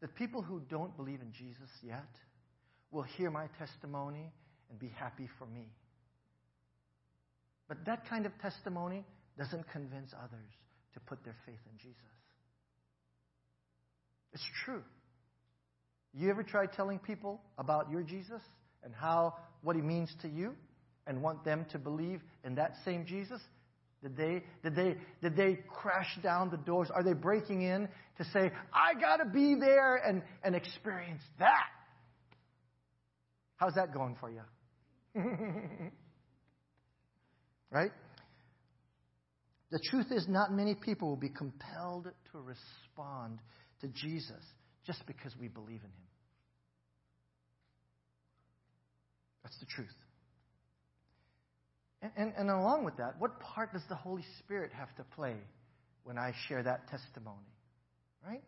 That 0.00 0.14
people 0.14 0.42
who 0.42 0.60
don't 0.70 0.96
believe 0.96 1.20
in 1.20 1.32
Jesus 1.32 1.70
yet 1.82 2.08
will 2.90 3.02
hear 3.02 3.30
my 3.30 3.46
testimony 3.58 4.32
and 4.70 4.78
be 4.78 4.88
happy 4.88 5.28
for 5.38 5.46
me. 5.46 5.66
But 7.68 7.78
that 7.86 8.08
kind 8.08 8.24
of 8.24 8.32
testimony 8.40 9.04
doesn't 9.36 9.70
convince 9.70 10.12
others 10.14 10.50
to 10.94 11.00
put 11.00 11.22
their 11.24 11.36
faith 11.44 11.60
in 11.70 11.78
Jesus. 11.78 11.96
It's 14.32 14.44
true. 14.64 14.82
You 16.14 16.30
ever 16.30 16.42
try 16.42 16.66
telling 16.66 16.98
people 16.98 17.40
about 17.58 17.90
your 17.90 18.02
Jesus 18.02 18.42
and 18.82 18.94
how 18.94 19.34
what 19.62 19.76
he 19.76 19.82
means 19.82 20.10
to 20.22 20.28
you 20.28 20.54
and 21.06 21.22
want 21.22 21.44
them 21.44 21.66
to 21.72 21.78
believe 21.78 22.20
in 22.44 22.54
that 22.56 22.74
same 22.84 23.06
Jesus? 23.06 23.40
Did 24.02 24.16
they, 24.16 24.42
did, 24.62 24.76
they, 24.76 24.96
did 25.22 25.36
they 25.36 25.58
crash 25.68 26.18
down 26.22 26.50
the 26.50 26.56
doors? 26.56 26.88
Are 26.94 27.02
they 27.02 27.14
breaking 27.14 27.62
in 27.62 27.88
to 28.18 28.24
say, 28.32 28.52
I 28.72 28.94
got 29.00 29.16
to 29.16 29.24
be 29.24 29.56
there 29.58 29.96
and, 29.96 30.22
and 30.44 30.54
experience 30.54 31.22
that? 31.40 31.66
How's 33.56 33.74
that 33.74 33.92
going 33.92 34.16
for 34.20 34.30
you? 34.30 34.42
right? 37.72 37.90
The 39.70 39.80
truth 39.90 40.06
is, 40.12 40.26
not 40.28 40.52
many 40.52 40.76
people 40.76 41.08
will 41.08 41.16
be 41.16 41.28
compelled 41.28 42.04
to 42.32 42.38
respond 42.38 43.40
to 43.80 43.88
Jesus 43.88 44.44
just 44.88 45.06
because 45.06 45.32
we 45.38 45.48
believe 45.48 45.80
in 45.80 45.90
him. 45.90 46.08
That's 49.44 49.58
the 49.60 49.66
truth. 49.66 49.94
And, 52.00 52.10
and, 52.16 52.32
and, 52.38 52.50
along 52.50 52.84
with 52.84 52.96
that, 52.96 53.16
what 53.18 53.38
part 53.38 53.74
does 53.74 53.82
the 53.90 53.94
Holy 53.94 54.24
Spirit 54.38 54.72
have 54.72 54.94
to 54.96 55.04
play 55.14 55.34
when 56.04 56.16
I 56.16 56.32
share 56.48 56.62
that 56.62 56.88
testimony? 56.88 57.36
Right? 58.26 58.42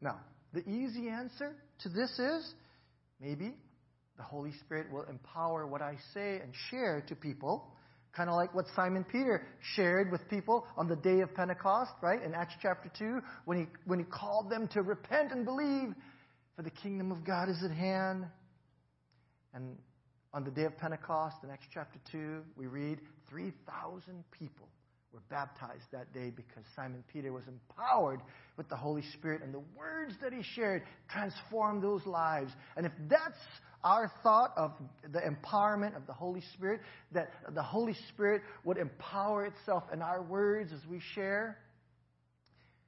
Now, 0.00 0.18
the 0.52 0.68
easy 0.68 1.08
answer 1.08 1.54
to 1.82 1.88
this 1.88 2.10
is 2.18 2.54
maybe 3.20 3.54
the 4.16 4.24
Holy 4.24 4.52
Spirit 4.64 4.90
will 4.92 5.04
empower 5.08 5.68
what 5.68 5.82
I 5.82 5.98
say 6.14 6.40
and 6.40 6.52
share 6.70 7.04
to 7.08 7.14
people, 7.14 7.68
kind 8.16 8.30
of 8.30 8.36
like 8.36 8.54
what 8.54 8.66
Simon 8.76 9.04
Peter 9.04 9.46
shared 9.74 10.10
with 10.10 10.28
people 10.28 10.66
on 10.76 10.88
the 10.88 10.96
day 10.96 11.20
of 11.20 11.34
Pentecost, 11.34 11.92
right? 12.02 12.22
In 12.22 12.34
Acts 12.34 12.54
chapter 12.62 12.90
2, 12.98 13.20
when 13.44 13.58
he, 13.58 13.66
when 13.86 13.98
he 13.98 14.04
called 14.04 14.50
them 14.50 14.68
to 14.68 14.82
repent 14.82 15.32
and 15.32 15.44
believe, 15.44 15.94
for 16.56 16.62
the 16.62 16.70
kingdom 16.70 17.10
of 17.10 17.24
God 17.24 17.48
is 17.48 17.62
at 17.64 17.72
hand. 17.72 18.26
And 19.52 19.76
on 20.32 20.44
the 20.44 20.50
day 20.50 20.64
of 20.64 20.76
Pentecost, 20.78 21.36
in 21.42 21.50
Acts 21.50 21.66
chapter 21.72 21.98
2, 22.12 22.42
we 22.56 22.66
read 22.66 23.00
3,000 23.28 24.24
people 24.30 24.68
were 25.14 25.22
baptized 25.30 25.84
that 25.92 26.12
day 26.12 26.30
because 26.34 26.64
Simon 26.74 27.04
Peter 27.12 27.32
was 27.32 27.44
empowered 27.46 28.20
with 28.56 28.68
the 28.68 28.76
Holy 28.76 29.02
Spirit, 29.12 29.42
and 29.42 29.54
the 29.54 29.62
words 29.78 30.14
that 30.20 30.32
he 30.32 30.42
shared 30.42 30.82
transformed 31.08 31.82
those 31.82 32.04
lives. 32.04 32.50
And 32.76 32.84
if 32.84 32.92
that's 33.08 33.38
our 33.84 34.10
thought 34.22 34.52
of 34.56 34.72
the 35.12 35.20
empowerment 35.20 35.96
of 35.96 36.06
the 36.06 36.12
Holy 36.12 36.42
Spirit, 36.54 36.80
that 37.12 37.30
the 37.54 37.62
Holy 37.62 37.94
Spirit 38.08 38.42
would 38.64 38.78
empower 38.78 39.46
itself 39.46 39.84
in 39.92 40.02
our 40.02 40.22
words 40.22 40.72
as 40.72 40.80
we 40.90 41.00
share, 41.14 41.58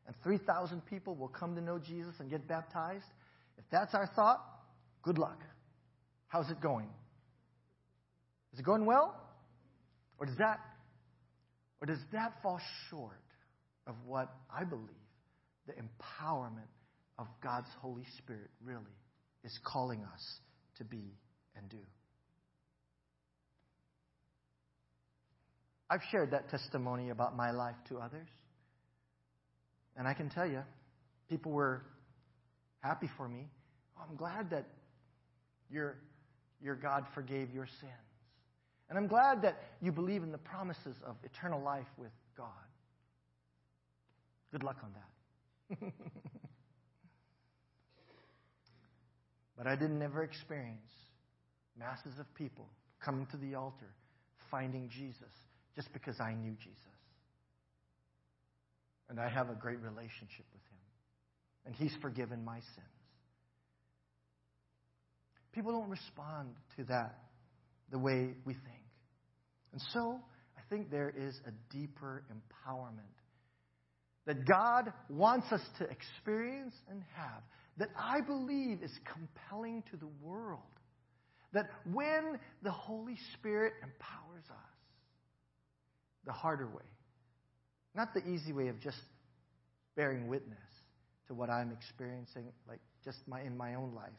and 0.06 0.16
3,000 0.24 0.84
people 0.86 1.14
will 1.14 1.28
come 1.28 1.54
to 1.54 1.60
know 1.60 1.78
Jesus 1.78 2.14
and 2.18 2.30
get 2.30 2.48
baptized, 2.48 3.04
if 3.58 3.64
that's 3.70 3.94
our 3.94 4.08
thought, 4.16 4.40
good 5.02 5.18
luck. 5.18 5.40
How's 6.28 6.50
it 6.50 6.60
going? 6.60 6.88
Is 8.52 8.58
it 8.58 8.64
going 8.64 8.86
well? 8.86 9.14
Or 10.18 10.26
does 10.26 10.36
that 10.38 10.58
or 11.80 11.86
does 11.86 11.98
that 12.12 12.32
fall 12.42 12.60
short 12.88 13.20
of 13.86 13.94
what 14.06 14.34
I 14.50 14.64
believe 14.64 14.88
the 15.66 15.74
empowerment 15.74 16.70
of 17.18 17.26
God's 17.42 17.68
Holy 17.80 18.04
Spirit 18.18 18.50
really 18.64 18.82
is 19.44 19.58
calling 19.64 20.02
us 20.12 20.40
to 20.76 20.84
be 20.84 21.14
and 21.56 21.68
do? 21.68 21.78
I've 25.88 26.02
shared 26.10 26.32
that 26.32 26.48
testimony 26.50 27.10
about 27.10 27.36
my 27.36 27.52
life 27.52 27.76
to 27.88 27.98
others. 27.98 28.28
And 29.96 30.06
I 30.06 30.14
can 30.14 30.28
tell 30.28 30.46
you, 30.46 30.62
people 31.28 31.52
were 31.52 31.82
happy 32.80 33.08
for 33.16 33.28
me. 33.28 33.48
Oh, 33.96 34.02
I'm 34.08 34.16
glad 34.16 34.50
that 34.50 34.66
your, 35.70 35.96
your 36.62 36.74
God 36.74 37.06
forgave 37.14 37.50
your 37.54 37.66
sins. 37.80 37.92
And 38.88 38.98
I'm 38.98 39.06
glad 39.06 39.42
that 39.42 39.62
you 39.80 39.92
believe 39.92 40.22
in 40.22 40.32
the 40.32 40.38
promises 40.38 40.96
of 41.04 41.16
eternal 41.24 41.62
life 41.62 41.86
with 41.96 42.12
God. 42.36 42.48
Good 44.52 44.62
luck 44.62 44.76
on 44.82 44.92
that. 44.94 45.92
but 49.56 49.66
I 49.66 49.76
didn't 49.76 50.02
ever 50.02 50.22
experience 50.22 50.90
masses 51.78 52.18
of 52.18 52.32
people 52.34 52.68
coming 53.04 53.26
to 53.26 53.36
the 53.36 53.54
altar, 53.54 53.92
finding 54.50 54.88
Jesus, 54.88 55.32
just 55.74 55.92
because 55.92 56.20
I 56.20 56.34
knew 56.34 56.52
Jesus. 56.52 56.76
And 59.08 59.20
I 59.20 59.28
have 59.28 59.50
a 59.50 59.54
great 59.54 59.80
relationship 59.80 60.46
with 60.52 60.62
him. 60.62 60.78
And 61.64 61.74
he's 61.74 61.92
forgiven 62.00 62.44
my 62.44 62.58
sins. 62.58 62.86
People 65.52 65.72
don't 65.72 65.88
respond 65.88 66.50
to 66.76 66.84
that 66.84 67.18
the 67.90 67.98
way 67.98 68.34
we 68.44 68.52
think. 68.52 68.84
And 69.72 69.80
so, 69.92 70.20
I 70.56 70.60
think 70.68 70.90
there 70.90 71.12
is 71.16 71.40
a 71.46 71.74
deeper 71.74 72.24
empowerment 72.30 73.16
that 74.26 74.44
God 74.44 74.92
wants 75.08 75.46
us 75.52 75.60
to 75.78 75.84
experience 75.84 76.74
and 76.90 77.02
have 77.14 77.42
that 77.78 77.90
I 77.98 78.20
believe 78.20 78.82
is 78.82 78.92
compelling 79.04 79.82
to 79.90 79.96
the 79.96 80.08
world. 80.22 80.60
That 81.52 81.70
when 81.92 82.38
the 82.62 82.70
Holy 82.70 83.16
Spirit 83.34 83.74
empowers 83.82 84.44
us, 84.50 84.76
the 86.24 86.32
harder 86.32 86.66
way, 86.66 86.82
not 87.94 88.12
the 88.12 88.26
easy 88.28 88.52
way 88.52 88.68
of 88.68 88.80
just 88.80 88.98
bearing 89.96 90.28
witness 90.28 90.58
to 91.28 91.34
what 91.34 91.50
I'm 91.50 91.72
experiencing, 91.72 92.46
like 92.68 92.80
just 93.04 93.18
my, 93.26 93.40
in 93.42 93.56
my 93.56 93.74
own 93.74 93.94
life, 93.94 94.12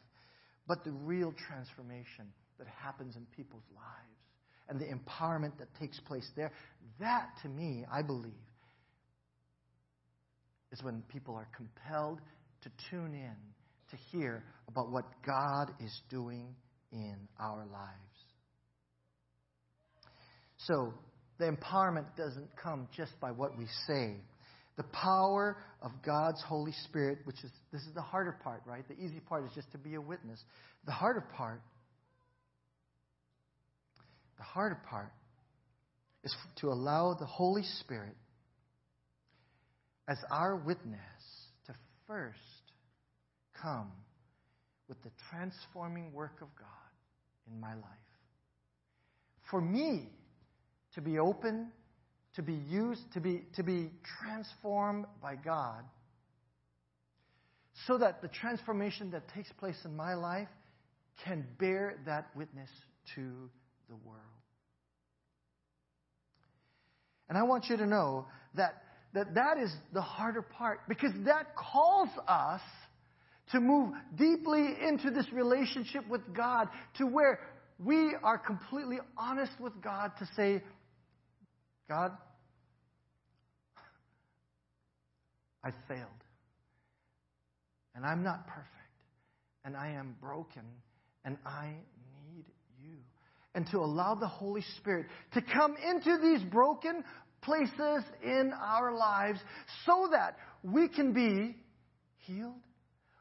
but 0.66 0.84
the 0.84 0.90
real 0.90 1.32
transformation 1.32 2.26
that 2.58 2.66
happens 2.66 3.16
in 3.16 3.26
people's 3.36 3.64
lives 3.74 4.18
and 4.68 4.78
the 4.80 4.86
empowerment 4.86 5.52
that 5.58 5.74
takes 5.78 5.98
place 6.00 6.28
there. 6.36 6.52
That, 7.00 7.30
to 7.42 7.48
me, 7.48 7.84
I 7.90 8.02
believe, 8.02 8.32
is 10.70 10.82
when 10.82 11.02
people 11.08 11.34
are 11.34 11.48
compelled 11.56 12.20
to 12.62 12.70
tune 12.90 13.14
in 13.14 13.36
to 13.90 13.96
hear 14.10 14.44
about 14.68 14.90
what 14.90 15.04
God 15.24 15.70
is 15.80 16.00
doing 16.10 16.54
in 16.92 17.16
our 17.40 17.66
lives. 17.72 17.94
So, 20.58 20.92
the 21.38 21.46
empowerment 21.46 22.16
doesn't 22.16 22.48
come 22.60 22.88
just 22.96 23.12
by 23.20 23.30
what 23.30 23.56
we 23.56 23.66
say. 23.86 24.16
The 24.76 24.82
power 24.84 25.56
of 25.82 25.92
God's 26.04 26.42
Holy 26.42 26.72
Spirit, 26.84 27.18
which 27.24 27.42
is, 27.44 27.50
this 27.72 27.82
is 27.82 27.94
the 27.94 28.02
harder 28.02 28.36
part, 28.42 28.62
right? 28.66 28.86
The 28.88 28.94
easy 28.94 29.20
part 29.20 29.44
is 29.44 29.50
just 29.54 29.70
to 29.72 29.78
be 29.78 29.94
a 29.94 30.00
witness. 30.00 30.40
The 30.84 30.92
harder 30.92 31.24
part 31.36 31.60
the 34.38 34.44
harder 34.44 34.80
part 34.88 35.12
is 36.24 36.34
to 36.60 36.68
allow 36.68 37.14
the 37.14 37.26
Holy 37.26 37.64
Spirit 37.80 38.16
as 40.08 40.16
our 40.30 40.56
witness 40.56 40.98
to 41.66 41.74
first 42.06 42.38
come 43.62 43.90
with 44.88 45.02
the 45.02 45.10
transforming 45.30 46.12
work 46.12 46.38
of 46.40 46.48
God 46.58 46.66
in 47.50 47.60
my 47.60 47.74
life. 47.74 47.84
For 49.50 49.60
me 49.60 50.08
to 50.94 51.00
be 51.00 51.18
open, 51.18 51.68
to 52.34 52.42
be 52.42 52.54
used, 52.54 53.00
to 53.14 53.20
be, 53.20 53.42
to 53.56 53.62
be 53.62 53.90
transformed 54.22 55.06
by 55.22 55.36
God, 55.36 55.84
so 57.86 57.98
that 57.98 58.22
the 58.22 58.28
transformation 58.28 59.10
that 59.12 59.28
takes 59.34 59.50
place 59.52 59.78
in 59.84 59.94
my 59.94 60.14
life 60.14 60.48
can 61.24 61.46
bear 61.58 61.98
that 62.06 62.28
witness 62.34 62.70
to 63.14 63.50
the 63.88 63.96
world. 64.04 64.22
And 67.28 67.36
I 67.36 67.42
want 67.42 67.66
you 67.68 67.76
to 67.76 67.86
know 67.86 68.26
that 68.54 68.82
that, 69.14 69.34
that 69.34 69.58
is 69.58 69.72
the 69.92 70.02
harder 70.02 70.42
part 70.42 70.80
because 70.88 71.12
that 71.24 71.54
calls 71.56 72.10
us 72.26 72.60
to 73.52 73.60
move 73.60 73.94
deeply 74.16 74.76
into 74.86 75.10
this 75.10 75.26
relationship 75.32 76.06
with 76.08 76.20
God 76.34 76.68
to 76.98 77.06
where 77.06 77.40
we 77.78 78.14
are 78.22 78.38
completely 78.38 78.98
honest 79.16 79.52
with 79.60 79.72
God 79.82 80.12
to 80.18 80.28
say, 80.36 80.62
God, 81.88 82.12
I 85.64 85.70
failed. 85.86 86.08
And 87.94 88.04
I'm 88.04 88.22
not 88.22 88.46
perfect. 88.46 88.68
And 89.64 89.76
I 89.76 89.88
am 89.92 90.16
broken. 90.20 90.62
And 91.24 91.36
I 91.44 91.74
need 92.34 92.44
you. 92.82 92.96
and 93.54 93.66
to 93.70 93.78
allow 93.78 94.14
the 94.14 94.28
Holy 94.28 94.62
Spirit 94.76 95.06
to 95.34 95.42
come 95.42 95.74
into 95.76 96.18
these 96.22 96.42
broken 96.44 97.02
places 97.42 98.04
in 98.22 98.52
our 98.60 98.94
lives 98.94 99.40
so 99.84 100.08
that 100.12 100.36
we 100.62 100.88
can 100.88 101.12
be 101.12 101.56
healed. 102.18 102.54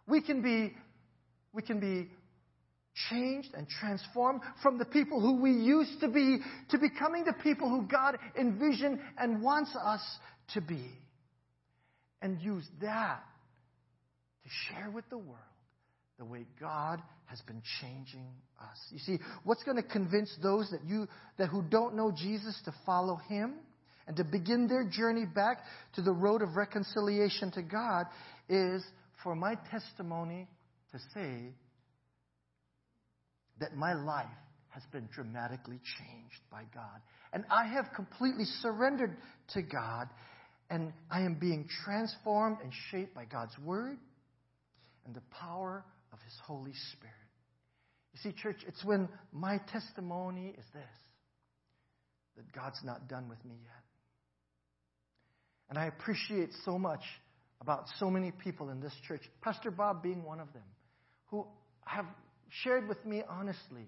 We 0.07 0.21
can 0.21 0.41
be, 0.41 0.73
we 1.53 1.61
can 1.61 1.79
be 1.79 2.09
changed 3.09 3.49
and 3.53 3.67
transformed 3.67 4.41
from 4.63 4.77
the 4.77 4.85
people 4.85 5.21
who 5.21 5.41
we 5.41 5.51
used 5.51 5.99
to 6.01 6.07
be 6.07 6.39
to 6.69 6.77
becoming 6.77 7.25
the 7.25 7.35
people 7.43 7.69
who 7.69 7.87
God 7.87 8.17
envisioned 8.39 8.99
and 9.17 9.41
wants 9.41 9.75
us 9.75 10.01
to 10.53 10.61
be. 10.61 10.85
And 12.21 12.41
use 12.41 12.67
that 12.81 13.21
to 14.43 14.49
share 14.49 14.89
with 14.89 15.07
the 15.09 15.19
world 15.19 15.37
the 16.17 16.25
way 16.25 16.47
God 16.59 16.99
has 17.25 17.39
been 17.41 17.61
changing 17.79 18.27
us. 18.59 18.77
You 18.89 18.99
see, 18.99 19.19
what's 19.43 19.63
going 19.63 19.77
to 19.77 19.83
convince 19.83 20.35
those 20.41 20.71
that 20.71 20.83
you 20.85 21.07
that 21.37 21.47
who 21.47 21.61
don't 21.61 21.95
know 21.95 22.11
Jesus 22.11 22.59
to 22.65 22.73
follow 22.85 23.17
him 23.29 23.55
and 24.07 24.15
to 24.17 24.23
begin 24.23 24.67
their 24.67 24.89
journey 24.89 25.25
back 25.25 25.59
to 25.95 26.01
the 26.01 26.11
road 26.11 26.41
of 26.41 26.55
reconciliation 26.55 27.51
to 27.51 27.61
God 27.61 28.05
is 28.49 28.83
for 29.23 29.35
my 29.35 29.55
testimony 29.71 30.47
to 30.91 30.99
say 31.13 31.53
that 33.59 33.75
my 33.75 33.93
life 33.93 34.25
has 34.69 34.83
been 34.91 35.09
dramatically 35.13 35.79
changed 35.97 36.41
by 36.51 36.63
God. 36.73 37.01
And 37.33 37.43
I 37.49 37.65
have 37.65 37.85
completely 37.95 38.45
surrendered 38.61 39.17
to 39.53 39.61
God, 39.61 40.07
and 40.69 40.93
I 41.09 41.21
am 41.21 41.35
being 41.39 41.67
transformed 41.83 42.57
and 42.63 42.71
shaped 42.91 43.15
by 43.15 43.25
God's 43.25 43.57
Word 43.59 43.97
and 45.05 45.15
the 45.15 45.23
power 45.31 45.83
of 46.13 46.19
His 46.21 46.33
Holy 46.45 46.73
Spirit. 46.93 47.15
You 48.13 48.19
see, 48.31 48.35
church, 48.41 48.57
it's 48.67 48.83
when 48.83 49.09
my 49.31 49.59
testimony 49.71 50.53
is 50.57 50.65
this 50.73 50.83
that 52.35 52.51
God's 52.53 52.79
not 52.83 53.07
done 53.07 53.27
with 53.29 53.43
me 53.43 53.55
yet. 53.63 53.83
And 55.69 55.77
I 55.77 55.85
appreciate 55.87 56.49
so 56.63 56.77
much 56.77 57.01
about 57.61 57.85
so 57.99 58.09
many 58.09 58.31
people 58.31 58.69
in 58.69 58.79
this 58.79 58.93
church, 59.07 59.21
Pastor 59.41 59.71
Bob 59.71 60.03
being 60.03 60.23
one 60.23 60.39
of 60.39 60.51
them, 60.53 60.63
who 61.27 61.45
have 61.85 62.05
shared 62.49 62.87
with 62.87 63.03
me 63.05 63.23
honestly 63.29 63.87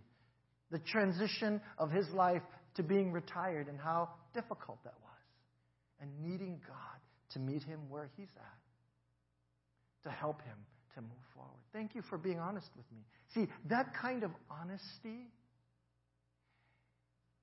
the 0.72 0.80
transition 0.80 1.62
of 1.78 1.92
his 1.92 2.08
life 2.10 2.42
to 2.76 2.84
being 2.84 3.12
retired 3.12 3.68
and 3.68 3.80
how 3.80 4.10
difficult 4.34 4.84
that 4.84 4.94
was, 5.02 6.02
and 6.02 6.10
needing 6.22 6.60
God 6.68 7.00
to 7.32 7.40
meet 7.40 7.64
him 7.64 7.80
where 7.90 8.10
he's 8.18 8.30
at, 8.38 10.10
to 10.10 10.16
help 10.16 10.42
him 10.42 10.58
to 10.96 11.02
move 11.02 11.12
forward. 11.36 11.60
Thank 11.74 11.96
you 11.96 12.02
for 12.10 12.18
being 12.18 12.40
honest 12.40 12.68
with 12.76 12.86
me. 12.92 13.04
See, 13.34 13.52
that 13.70 13.94
kind 13.94 14.24
of 14.24 14.32
honesty 14.50 15.28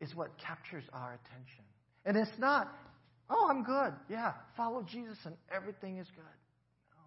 is 0.01 0.15
what 0.15 0.31
captures 0.39 0.85
our 0.93 1.19
attention. 1.25 1.65
And 2.05 2.17
it's 2.17 2.39
not, 2.39 2.73
oh, 3.31 3.49
I'm 3.51 3.62
good. 3.62 3.93
Yeah, 4.09 4.33
follow 4.57 4.83
Jesus 4.83 5.19
and 5.25 5.37
everything 5.55 5.99
is 5.99 6.07
good. 6.15 6.25
No. 6.93 7.03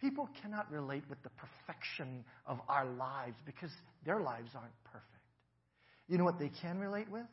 People 0.00 0.28
cannot 0.42 0.70
relate 0.70 1.04
with 1.08 1.22
the 1.22 1.30
perfection 1.30 2.24
of 2.46 2.58
our 2.68 2.86
lives 2.86 3.36
because 3.46 3.70
their 4.04 4.20
lives 4.20 4.50
aren't 4.54 4.84
perfect. 4.84 5.06
You 6.08 6.18
know 6.18 6.24
what 6.24 6.38
they 6.38 6.50
can 6.60 6.78
relate 6.78 7.10
with? 7.10 7.26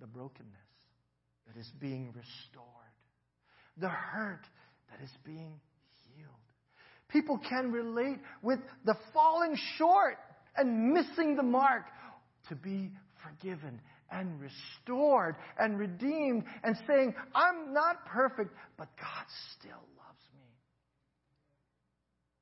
The 0.00 0.06
brokenness 0.06 0.52
that 1.46 1.58
is 1.58 1.70
being 1.80 2.08
restored, 2.08 2.66
the 3.78 3.88
hurt 3.88 4.44
that 4.90 5.02
is 5.02 5.10
being 5.24 5.60
healed. 6.14 6.28
People 7.08 7.38
can 7.48 7.70
relate 7.70 8.18
with 8.42 8.58
the 8.84 8.94
falling 9.12 9.56
short 9.76 10.18
and 10.56 10.92
missing 10.92 11.36
the 11.36 11.42
mark 11.42 11.84
to 12.48 12.54
be 12.56 12.90
forgiven 13.22 13.80
and 14.12 14.40
restored 14.40 15.36
and 15.58 15.78
redeemed 15.78 16.44
and 16.62 16.76
saying, 16.86 17.14
I'm 17.34 17.72
not 17.72 18.06
perfect, 18.06 18.54
but 18.76 18.88
God 18.96 19.26
still 19.58 19.82
loves 19.96 20.24
me. 20.34 20.46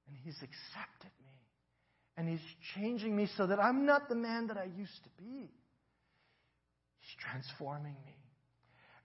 And 0.08 0.16
He's 0.24 0.36
accepted 0.36 1.12
me. 1.24 1.32
And 2.16 2.28
He's 2.28 2.46
changing 2.74 3.16
me 3.16 3.28
so 3.36 3.46
that 3.46 3.60
I'm 3.60 3.86
not 3.86 4.08
the 4.08 4.16
man 4.16 4.48
that 4.48 4.56
I 4.56 4.64
used 4.76 5.02
to 5.04 5.10
be. 5.22 5.48
He's 6.98 7.16
transforming 7.30 7.96
me. 8.04 8.16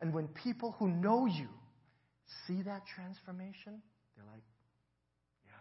And 0.01 0.13
when 0.13 0.27
people 0.27 0.75
who 0.77 0.89
know 0.89 1.25
you 1.25 1.47
see 2.47 2.61
that 2.63 2.83
transformation, 2.95 3.81
they're 4.15 4.25
like, 4.25 4.43
yeah, 5.45 5.51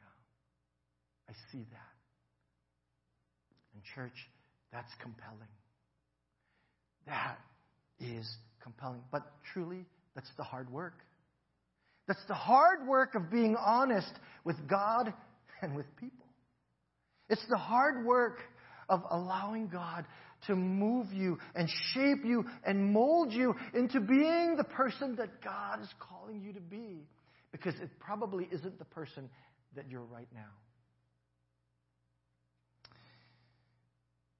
yeah, 0.00 1.30
I 1.30 1.32
see 1.52 1.64
that. 1.70 1.94
And, 3.74 3.82
church, 3.94 4.28
that's 4.72 4.92
compelling. 5.00 5.48
That 7.08 7.38
is 8.00 8.28
compelling. 8.62 9.02
But 9.10 9.22
truly, 9.52 9.84
that's 10.14 10.30
the 10.36 10.44
hard 10.44 10.70
work. 10.70 10.94
That's 12.06 12.24
the 12.28 12.34
hard 12.34 12.86
work 12.86 13.14
of 13.14 13.30
being 13.30 13.56
honest 13.56 14.12
with 14.44 14.56
God 14.68 15.12
and 15.62 15.74
with 15.74 15.86
people. 15.96 16.26
It's 17.28 17.44
the 17.50 17.58
hard 17.58 18.06
work 18.06 18.38
of 18.88 19.02
allowing 19.10 19.68
God 19.68 20.06
to 20.46 20.54
move 20.54 21.12
you 21.12 21.38
and 21.54 21.68
shape 21.92 22.24
you 22.24 22.44
and 22.64 22.92
mold 22.92 23.32
you 23.32 23.54
into 23.74 24.00
being 24.00 24.56
the 24.56 24.64
person 24.64 25.16
that 25.16 25.42
God 25.42 25.82
is 25.82 25.88
calling 25.98 26.40
you 26.40 26.52
to 26.52 26.60
be. 26.60 27.06
Because 27.50 27.74
it 27.82 27.90
probably 27.98 28.48
isn't 28.52 28.78
the 28.78 28.84
person 28.84 29.28
that 29.74 29.90
you're 29.90 30.04
right 30.04 30.28
now. 30.34 30.50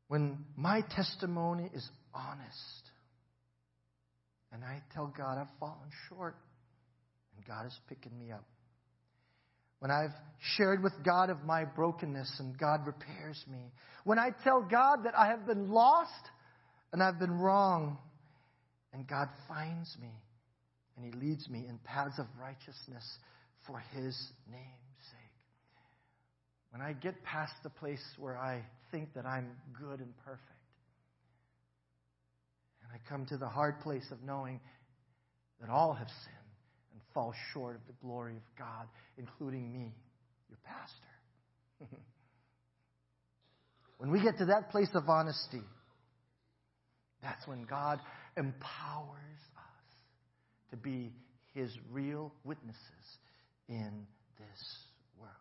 when 0.08 0.38
my 0.56 0.80
testimony 0.80 1.70
is 1.74 1.88
honest 2.18 2.90
and 4.52 4.64
I 4.64 4.82
tell 4.94 5.12
God 5.16 5.38
I've 5.38 5.58
fallen 5.60 5.88
short 6.08 6.36
and 7.36 7.46
God 7.46 7.66
is 7.66 7.78
picking 7.88 8.18
me 8.18 8.32
up. 8.32 8.44
When 9.80 9.90
I've 9.90 10.14
shared 10.56 10.82
with 10.82 10.92
God 11.04 11.30
of 11.30 11.44
my 11.44 11.64
brokenness 11.64 12.36
and 12.40 12.58
God 12.58 12.86
repairs 12.86 13.42
me. 13.50 13.70
When 14.04 14.18
I 14.18 14.30
tell 14.42 14.66
God 14.68 15.04
that 15.04 15.16
I 15.16 15.28
have 15.28 15.46
been 15.46 15.70
lost 15.70 16.10
and 16.92 17.02
I've 17.02 17.18
been 17.18 17.38
wrong 17.38 17.98
and 18.92 19.06
God 19.06 19.28
finds 19.46 19.96
me 20.00 20.10
and 20.96 21.04
He 21.04 21.20
leads 21.20 21.48
me 21.48 21.66
in 21.68 21.78
paths 21.84 22.18
of 22.18 22.26
righteousness 22.40 23.04
for 23.66 23.78
His 23.92 24.16
name's 24.50 25.04
sake. 25.12 25.38
When 26.70 26.82
I 26.82 26.94
get 26.94 27.22
past 27.22 27.52
the 27.62 27.70
place 27.70 28.02
where 28.18 28.36
I 28.36 28.64
think 28.90 29.14
that 29.14 29.26
I'm 29.26 29.50
good 29.78 30.00
and 30.00 30.12
perfect. 30.24 30.57
And 32.88 33.00
I 33.00 33.08
come 33.08 33.26
to 33.26 33.36
the 33.36 33.48
hard 33.48 33.80
place 33.80 34.06
of 34.10 34.22
knowing 34.22 34.60
that 35.60 35.70
all 35.70 35.92
have 35.92 36.08
sinned 36.08 36.36
and 36.92 37.00
fall 37.12 37.34
short 37.52 37.76
of 37.76 37.82
the 37.86 37.94
glory 38.02 38.36
of 38.36 38.42
God, 38.58 38.86
including 39.16 39.72
me, 39.72 39.94
your 40.48 40.58
pastor. 40.64 41.96
when 43.98 44.10
we 44.10 44.22
get 44.22 44.38
to 44.38 44.46
that 44.46 44.70
place 44.70 44.88
of 44.94 45.08
honesty, 45.08 45.62
that's 47.22 47.46
when 47.46 47.64
God 47.64 48.00
empowers 48.36 49.40
us 49.56 50.70
to 50.70 50.76
be 50.76 51.12
his 51.54 51.70
real 51.90 52.32
witnesses 52.44 52.76
in 53.68 54.06
this 54.38 54.78
world. 55.18 55.32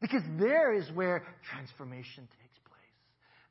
Because 0.00 0.22
there 0.38 0.74
is 0.74 0.90
where 0.92 1.24
transformation 1.50 2.28
takes 2.42 2.58
place. 2.66 2.80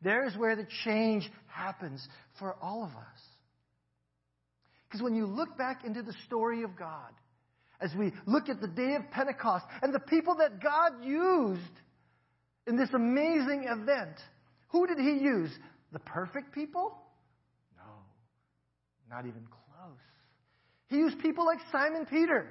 there's 0.03 0.37
where 0.37 0.55
the 0.55 0.67
change 0.85 1.29
happens 1.47 2.07
for 2.37 2.55
all 2.61 2.83
of 2.83 2.91
us. 2.91 3.32
Because 4.93 5.03
when 5.03 5.15
you 5.15 5.25
look 5.25 5.57
back 5.57 5.85
into 5.85 6.03
the 6.03 6.13
story 6.27 6.61
of 6.61 6.75
God, 6.75 7.09
as 7.81 7.89
we 7.97 8.13
look 8.27 8.47
at 8.47 8.61
the 8.61 8.67
day 8.67 8.93
of 8.93 9.09
Pentecost 9.09 9.65
and 9.81 9.91
the 9.91 9.99
people 9.99 10.35
that 10.35 10.61
God 10.61 11.03
used 11.03 11.59
in 12.67 12.77
this 12.77 12.89
amazing 12.93 13.65
event, 13.67 14.19
who 14.67 14.85
did 14.85 14.99
He 14.99 15.13
use? 15.23 15.49
The 15.93 15.99
perfect 15.99 16.53
people? 16.53 16.95
No, 17.75 17.91
not 19.09 19.25
even 19.25 19.47
close. 19.47 19.97
He 20.89 20.97
used 20.97 21.17
people 21.17 21.43
like 21.43 21.57
Simon 21.71 22.05
Peter 22.05 22.47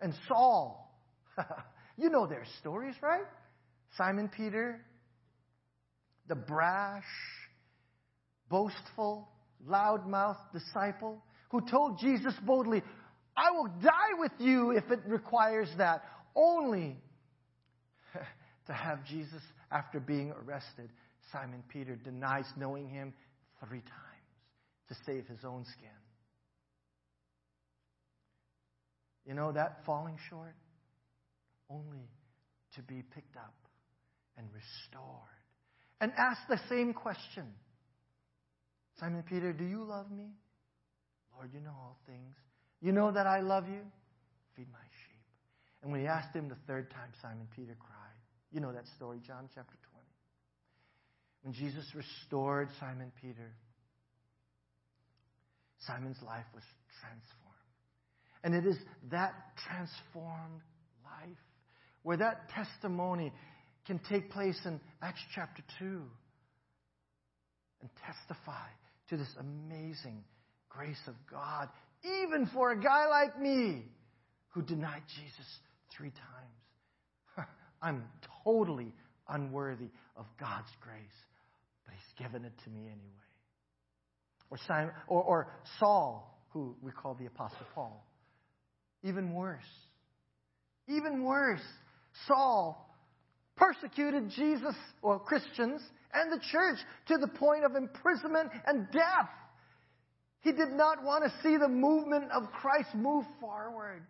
and 0.00 0.14
Saul. 0.26 0.90
you 1.98 2.08
know 2.08 2.26
their 2.26 2.46
stories, 2.60 2.94
right? 3.02 3.26
Simon 3.98 4.30
Peter 4.34 4.80
the 6.28 6.36
brash, 6.36 7.02
boastful, 8.48 9.28
loudmouth 9.68 10.38
disciple 10.52 11.22
who 11.50 11.60
told 11.68 11.98
Jesus 11.98 12.34
boldly, 12.44 12.82
I 13.36 13.50
will 13.52 13.68
die 13.82 14.18
with 14.18 14.32
you 14.38 14.70
if 14.72 14.90
it 14.90 15.00
requires 15.06 15.68
that, 15.78 16.04
only 16.34 16.96
to 18.66 18.72
have 18.72 19.04
Jesus, 19.04 19.42
after 19.70 20.00
being 20.00 20.32
arrested, 20.32 20.90
Simon 21.32 21.62
Peter 21.68 21.96
denies 21.96 22.46
knowing 22.56 22.88
him 22.88 23.12
three 23.66 23.80
times 23.80 23.90
to 24.88 24.96
save 25.06 25.26
his 25.26 25.44
own 25.44 25.64
skin. 25.64 25.88
You 29.26 29.34
know 29.34 29.52
that 29.52 29.84
falling 29.86 30.18
short? 30.28 30.54
Only 31.68 32.08
to 32.74 32.82
be 32.82 33.02
picked 33.14 33.36
up 33.36 33.54
and 34.36 34.48
restored 34.52 35.04
and 36.00 36.12
ask 36.16 36.40
the 36.48 36.60
same 36.68 36.92
question 36.92 37.44
Simon 39.00 39.24
Peter, 39.26 39.54
do 39.54 39.64
you 39.64 39.82
love 39.82 40.10
me? 40.10 40.28
Lord, 41.34 41.50
you 41.54 41.60
know 41.60 41.70
all 41.70 41.96
things. 42.06 42.36
You 42.82 42.92
know 42.92 43.10
that 43.10 43.26
I 43.26 43.40
love 43.40 43.66
you? 43.66 43.80
Feed 44.54 44.66
my 44.70 44.78
sheep. 44.78 45.24
And 45.82 45.90
when 45.90 46.02
he 46.02 46.06
asked 46.06 46.36
him 46.36 46.50
the 46.50 46.58
third 46.66 46.90
time, 46.90 47.08
Simon 47.22 47.48
Peter 47.56 47.74
cried. 47.80 48.18
You 48.52 48.60
know 48.60 48.72
that 48.72 48.84
story, 48.96 49.18
John 49.26 49.48
chapter 49.54 49.74
20. 49.90 50.06
When 51.42 51.54
Jesus 51.54 51.86
restored 51.94 52.68
Simon 52.78 53.10
Peter, 53.22 53.54
Simon's 55.86 56.18
life 56.26 56.44
was 56.54 56.64
transformed. 57.00 57.40
And 58.44 58.54
it 58.54 58.66
is 58.66 58.76
that 59.10 59.32
transformed 59.66 60.60
life 61.04 61.38
where 62.02 62.18
that 62.18 62.50
testimony 62.50 63.32
can 63.86 63.98
take 64.10 64.30
place 64.30 64.60
in 64.66 64.78
Acts 65.00 65.20
chapter 65.34 65.62
2 65.78 66.02
and 67.80 67.90
testify 68.04 68.68
to 69.10 69.16
this 69.16 69.34
amazing 69.38 70.24
grace 70.68 71.00
of 71.06 71.14
God, 71.30 71.68
even 72.04 72.46
for 72.54 72.70
a 72.70 72.80
guy 72.80 73.06
like 73.08 73.40
me 73.40 73.82
who 74.50 74.62
denied 74.62 75.02
Jesus 75.16 75.46
three 75.96 76.10
times. 76.10 77.48
I'm 77.82 78.04
totally 78.44 78.94
unworthy 79.28 79.88
of 80.16 80.26
God's 80.38 80.70
grace, 80.80 80.96
but 81.84 81.94
He's 81.94 82.24
given 82.24 82.44
it 82.44 82.52
to 82.64 82.70
me 82.70 82.82
anyway. 82.82 82.96
Or, 84.48 84.58
Simon, 84.66 84.92
or, 85.08 85.22
or 85.22 85.48
Saul, 85.78 86.44
who 86.50 86.76
we 86.80 86.92
call 86.92 87.14
the 87.14 87.26
Apostle 87.26 87.66
Paul. 87.74 88.04
Even 89.02 89.34
worse. 89.34 89.62
Even 90.88 91.24
worse. 91.24 91.62
Saul 92.26 92.88
persecuted 93.56 94.30
Jesus 94.30 94.74
or 95.02 95.18
Christians 95.18 95.80
and 96.14 96.32
the 96.32 96.42
church 96.50 96.78
to 97.08 97.18
the 97.18 97.28
point 97.28 97.64
of 97.64 97.76
imprisonment 97.76 98.50
and 98.66 98.90
death. 98.90 99.28
He 100.42 100.52
did 100.52 100.70
not 100.72 101.04
want 101.04 101.24
to 101.24 101.32
see 101.42 101.56
the 101.56 101.68
movement 101.68 102.30
of 102.32 102.50
Christ 102.50 102.94
move 102.94 103.24
forward. 103.40 104.02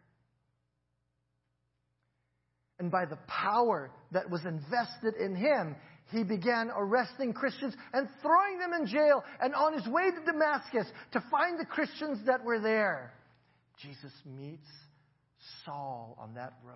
And 2.79 2.91
by 2.91 3.05
the 3.05 3.19
power 3.27 3.91
that 4.13 4.31
was 4.31 4.45
invested 4.45 5.15
in 5.21 5.35
him, 5.35 5.77
he 6.13 6.25
began 6.25 6.71
arresting 6.75 7.33
Christians 7.33 7.75
and 7.93 8.09
throwing 8.23 8.59
them 8.59 8.73
in 8.73 8.87
jail. 8.87 9.23
And 9.41 9.55
on 9.55 9.75
his 9.75 9.87
way 9.87 10.11
to 10.11 10.25
Damascus 10.25 10.87
to 11.13 11.25
find 11.31 11.59
the 11.59 11.67
Christians 11.67 12.21
that 12.27 12.45
were 12.45 12.61
there, 12.61 13.13
Jesus 13.83 14.13
meets 14.25 14.67
Saul 15.65 16.17
on 16.19 16.35
that 16.35 16.55
road. 16.65 16.75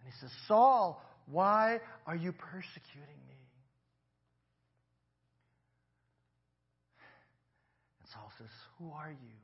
And 0.00 0.12
he 0.12 0.18
says, 0.20 0.30
Saul, 0.46 1.02
why 1.26 1.80
are 2.06 2.16
you 2.16 2.32
persecuting 2.32 3.20
me? 3.28 3.36
And 8.00 8.07
Saul 8.18 8.32
says, 8.38 8.50
Who 8.78 8.90
are 8.90 9.10
you? 9.10 9.36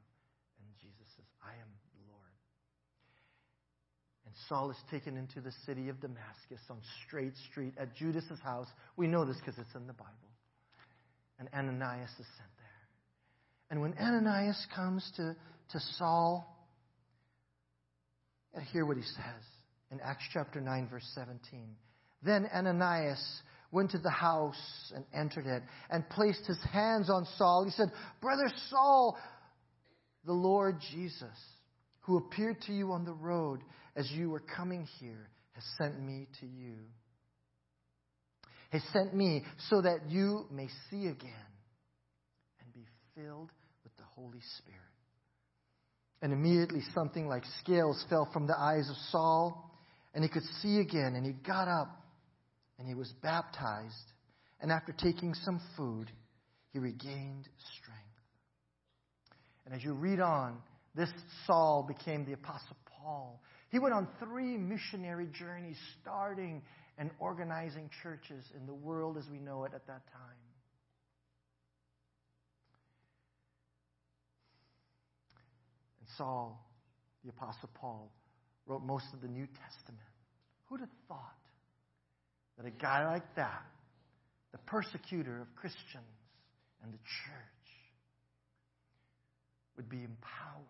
And 0.59 0.67
Jesus 0.81 1.07
says, 1.17 1.27
I 1.43 1.53
am 1.53 1.71
the 1.95 2.13
Lord. 2.13 2.35
And 4.27 4.35
Saul 4.49 4.71
is 4.71 4.77
taken 4.91 5.17
into 5.17 5.41
the 5.41 5.53
city 5.65 5.89
of 5.89 6.01
Damascus 6.01 6.61
on 6.71 6.79
Straight 7.07 7.35
Street 7.51 7.75
at 7.79 7.95
Judas's 7.95 8.41
house. 8.43 8.67
We 8.97 9.07
know 9.07 9.25
this 9.25 9.37
because 9.37 9.59
it's 9.59 9.75
in 9.75 9.87
the 9.87 9.93
Bible. 9.93 10.11
And 11.39 11.49
Ananias 11.55 12.11
is 12.11 12.27
sent 12.37 12.51
there. 12.59 12.83
And 13.71 13.81
when 13.81 13.95
Ananias 13.95 14.67
comes 14.75 15.09
to, 15.17 15.37
to 15.71 15.81
Saul, 15.99 16.51
and 18.55 18.65
hear 18.67 18.87
what 18.87 18.97
he 18.97 19.03
says 19.03 19.45
in 19.91 20.01
Acts 20.01 20.25
chapter 20.33 20.61
9, 20.61 20.89
verse 20.89 21.09
17. 21.15 21.41
Then 22.23 22.49
Ananias 22.55 23.43
went 23.75 23.91
to 23.91 23.99
the 23.99 24.09
house 24.09 24.93
and 24.95 25.05
entered 25.13 25.47
it 25.47 25.63
and 25.91 26.09
placed 26.09 26.47
his 26.47 26.59
hands 26.73 27.11
on 27.11 27.27
Saul. 27.37 27.65
He 27.65 27.73
said, 27.73 27.89
Brother 28.23 28.51
Saul, 28.71 29.19
the 30.25 30.33
Lord 30.33 30.77
Jesus, 30.93 31.37
who 32.03 32.17
appeared 32.17 32.61
to 32.63 32.73
you 32.73 32.93
on 32.93 33.05
the 33.05 33.13
road 33.13 33.61
as 33.97 34.09
you 34.13 34.31
were 34.31 34.43
coming 34.57 34.87
here, 35.01 35.29
has 35.53 35.65
sent 35.77 36.01
me 36.01 36.29
to 36.41 36.47
you. 36.47 36.77
Has 38.71 38.83
sent 38.93 39.15
me 39.15 39.43
so 39.69 39.83
that 39.83 40.09
you 40.09 40.47
may 40.51 40.69
see 40.91 41.07
again 41.07 41.51
and 42.61 42.73
be 42.73 42.87
filled 43.17 43.51
with 43.83 43.97
the 43.97 44.05
Holy 44.15 44.41
Spirit. 44.59 44.81
And 46.23 46.33
immediately 46.33 46.81
something 46.95 47.29
like 47.29 47.43
scales 47.61 48.05
fell 48.09 48.29
from 48.33 48.47
the 48.47 48.59
eyes 48.59 48.89
of 48.89 48.97
Saul, 49.11 49.71
and 50.15 50.23
he 50.23 50.31
could 50.31 50.45
see 50.63 50.79
again, 50.79 51.15
and 51.17 51.27
he 51.27 51.33
got 51.33 51.69
up 51.69 52.04
and 52.79 52.89
he 52.89 52.95
was 52.95 53.13
baptized. 53.23 54.13
And 54.61 54.73
after 54.73 54.93
taking 54.93 55.35
some 55.35 55.61
food, 55.77 56.11
he 56.73 56.79
regained 56.79 57.49
strength. 57.77 58.01
And 59.65 59.75
as 59.75 59.83
you 59.83 59.93
read 59.93 60.21
on, 60.21 60.59
this 60.95 61.11
Saul 61.47 61.85
became 61.87 62.25
the 62.25 62.33
Apostle 62.33 62.77
Paul. 63.03 63.41
He 63.71 63.79
went 63.79 63.95
on 63.95 64.09
three 64.19 64.57
missionary 64.57 65.29
journeys, 65.33 65.77
starting 66.01 66.63
and 66.99 67.11
organizing 67.19 67.91
churches 68.03 68.45
in 68.57 68.67
the 68.67 68.75
world 68.75 69.17
as 69.19 69.25
we 69.31 69.39
know 69.39 69.65
it 69.65 69.73
at 69.75 69.87
that 69.87 70.07
time. 70.13 70.39
And 76.01 76.09
Saul, 76.17 76.65
the 77.25 77.31
Apostle 77.31 77.71
Paul, 77.75 78.13
wrote 78.67 78.83
most 78.83 79.07
of 79.13 79.21
the 79.21 79.29
New 79.29 79.47
Testament. 79.47 80.07
Who'd 80.67 80.81
have 80.81 80.91
thought 81.09 81.37
that 82.65 82.69
a 82.69 82.83
guy 82.83 83.07
like 83.07 83.35
that, 83.37 83.63
the 84.53 84.59
persecutor 84.59 85.41
of 85.41 85.55
Christians 85.57 86.05
and 86.83 86.93
the 86.93 86.99
church, 86.99 87.45
would 89.77 89.89
be 89.89 89.99
empowered 89.99 90.65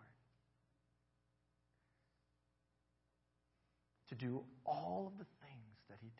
to 4.09 4.15
do 4.15 4.41
all 4.65 5.11
of 5.11 5.17
the 5.19 5.25
things 5.41 5.77
that 5.89 5.97
he 6.01 6.07
did? 6.07 6.15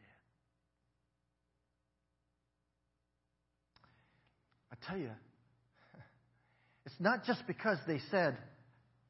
I 4.71 4.87
tell 4.87 4.97
you, 4.97 5.09
it's 6.85 6.99
not 6.99 7.25
just 7.25 7.45
because 7.47 7.79
they 7.87 7.99
said, 8.11 8.37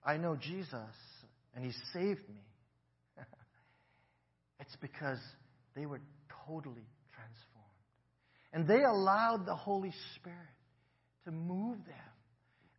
I 0.05 0.17
know 0.17 0.35
Jesus 0.35 0.79
and 1.55 1.65
He 1.65 1.71
saved 1.93 2.27
me, 2.29 2.45
it's 4.59 4.75
because 4.79 5.19
they 5.75 5.85
were 5.85 5.99
totally 6.47 6.87
transformed. 7.13 7.65
And 8.53 8.67
they 8.67 8.83
allowed 8.83 9.45
the 9.45 9.55
Holy 9.55 9.93
Spirit 10.15 10.39
to 11.25 11.31
move 11.31 11.77
them 11.85 12.13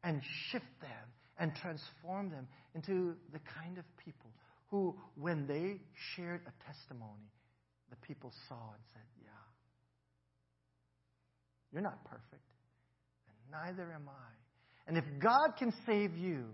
and 0.03 0.23
shift 0.51 0.81
them 0.81 0.91
and 1.39 1.53
transform 1.57 2.31
them 2.31 2.47
into 2.75 3.15
the 3.33 3.41
kind 3.61 3.79
of 3.79 3.85
people 4.03 4.31
who, 4.69 4.97
when 5.17 5.47
they 5.47 5.81
shared 6.15 6.43
a 6.47 6.73
testimony, 6.73 7.31
the 7.91 7.97
people 8.07 8.33
saw 8.49 8.73
and 8.73 8.83
said, 8.93 9.03
Yeah, 9.23 9.29
you're 11.73 11.83
not 11.83 12.05
perfect, 12.05 12.43
and 13.29 13.37
neither 13.53 13.93
am 13.93 14.09
I. 14.09 14.33
And 14.89 14.97
if 14.97 15.05
God 15.21 15.57
can 15.59 15.73
save 15.85 16.17
you, 16.17 16.47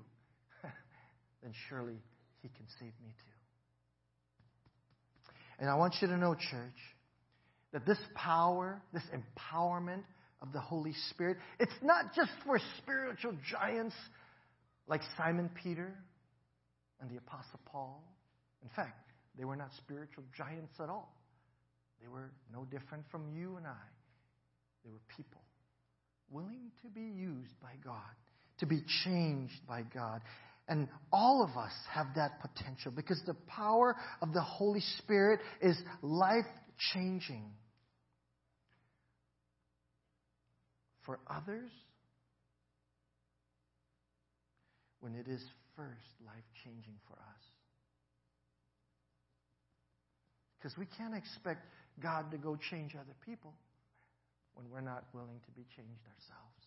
then 1.43 1.53
surely 1.69 2.03
He 2.43 2.49
can 2.49 2.67
save 2.79 2.93
me 3.05 3.15
too. 3.17 3.33
And 5.59 5.71
I 5.71 5.77
want 5.77 5.95
you 6.01 6.09
to 6.09 6.17
know, 6.17 6.35
church, 6.35 6.81
that 7.73 7.87
this 7.87 7.99
power, 8.15 8.83
this 8.93 9.03
empowerment 9.13 10.03
of 10.41 10.53
the 10.53 10.61
Holy 10.61 10.95
Spirit, 11.11 11.39
it's 11.59 11.73
not 11.83 12.15
just 12.15 12.31
for 12.45 12.59
spiritual 12.79 13.35
giants 13.51 13.95
like 14.87 15.01
Simon 15.17 15.51
Peter 15.63 15.95
and 17.01 17.11
the 17.11 17.17
Apostle 17.17 17.61
Paul. 17.67 18.03
In 18.63 18.69
fact, 18.77 19.11
they 19.39 19.45
were 19.45 19.57
not 19.57 19.71
spiritual 19.79 20.25
giants 20.37 20.75
at 20.81 20.89
all. 20.89 21.17
They 22.01 22.09
were 22.09 22.33
no 22.53 22.65
different 22.65 23.05
from 23.11 23.29
you 23.35 23.57
and 23.57 23.67
I. 23.67 23.87
They 24.85 24.91
were 24.91 25.01
people 25.17 25.41
willing 26.31 26.73
to 26.83 26.89
be 26.89 27.01
used 27.01 27.61
by 27.61 27.73
God, 27.85 28.01
to 28.59 28.67
be 28.67 28.83
changed 29.05 29.67
by 29.69 29.83
God. 29.95 30.23
And 30.69 30.89
all 31.13 31.45
of 31.45 31.57
us 31.57 31.73
have 31.91 32.07
that 32.17 32.41
potential 32.41 32.93
because 32.95 33.23
the 33.27 33.37
power 33.47 33.97
of 34.21 34.33
the 34.33 34.41
Holy 34.41 34.81
Spirit 34.99 35.41
is 35.61 35.77
life 36.01 36.47
changing. 36.95 37.45
For 41.05 41.19
others, 41.29 41.71
when 45.01 45.15
it 45.15 45.27
is 45.27 45.43
first 45.77 46.15
life 46.25 46.45
changing 46.65 46.95
for 47.09 47.15
us. 47.15 47.43
Because 50.59 50.79
we 50.79 50.87
can't 50.97 51.15
expect 51.15 51.67
God 52.01 52.31
to 52.31 52.39
go 52.39 52.57
change 52.71 52.95
other 52.95 53.17
people 53.27 53.53
when 54.55 54.71
we're 54.71 54.81
not 54.81 55.05
willing 55.13 55.41
to 55.45 55.51
be 55.53 55.63
changed 55.77 56.05
ourselves. 56.07 56.67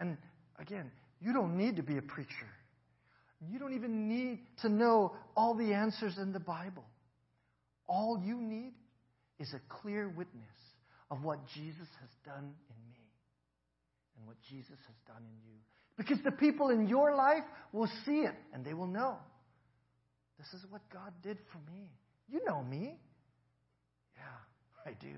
And 0.00 0.16
again, 0.58 0.90
you 1.20 1.32
don't 1.32 1.56
need 1.56 1.76
to 1.76 1.82
be 1.82 1.96
a 1.96 2.02
preacher. 2.02 2.48
You 3.48 3.60
don't 3.60 3.74
even 3.74 4.08
need 4.08 4.40
to 4.62 4.68
know 4.68 5.12
all 5.36 5.54
the 5.54 5.74
answers 5.74 6.18
in 6.18 6.32
the 6.32 6.40
Bible. 6.40 6.84
All 7.86 8.20
you 8.24 8.40
need 8.40 8.72
is 9.38 9.54
a 9.54 9.60
clear 9.68 10.08
witness 10.08 10.44
of 11.10 11.24
what 11.24 11.38
Jesus 11.54 11.88
has 12.00 12.10
done 12.24 12.54
in 12.68 12.78
me 12.90 13.04
and 14.16 14.26
what 14.26 14.36
Jesus 14.48 14.78
has 14.86 14.96
done 15.06 15.22
in 15.22 15.50
you. 15.50 15.58
Because 15.96 16.18
the 16.24 16.30
people 16.30 16.70
in 16.70 16.86
your 16.86 17.14
life 17.16 17.44
will 17.72 17.88
see 18.04 18.20
it 18.20 18.34
and 18.52 18.64
they 18.64 18.74
will 18.74 18.86
know. 18.86 19.16
This 20.38 20.48
is 20.60 20.66
what 20.70 20.82
God 20.92 21.12
did 21.22 21.38
for 21.52 21.58
me. 21.70 21.90
You 22.28 22.40
know 22.46 22.62
me. 22.62 22.94
Yeah, 24.16 24.86
I 24.86 24.92
do. 25.00 25.14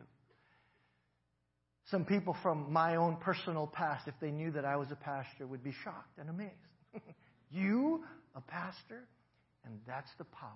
Some 1.90 2.05
people 2.05 2.37
from 2.42 2.72
my 2.72 2.96
own 2.96 3.16
personal 3.16 3.66
past, 3.66 4.07
if 4.07 4.14
they 4.20 4.31
knew 4.31 4.53
that 4.53 4.64
I 4.64 4.76
was 4.76 4.88
a 4.92 4.96
pastor, 4.96 5.46
would 5.46 5.64
be 5.64 5.74
shocked 5.83 6.18
and 6.18 6.31
amazed. 6.31 6.53
you, 7.50 8.05
a 8.37 8.40
pastor? 8.40 9.09
And 9.64 9.81
that's 9.87 10.11
the 10.16 10.24
power 10.24 10.50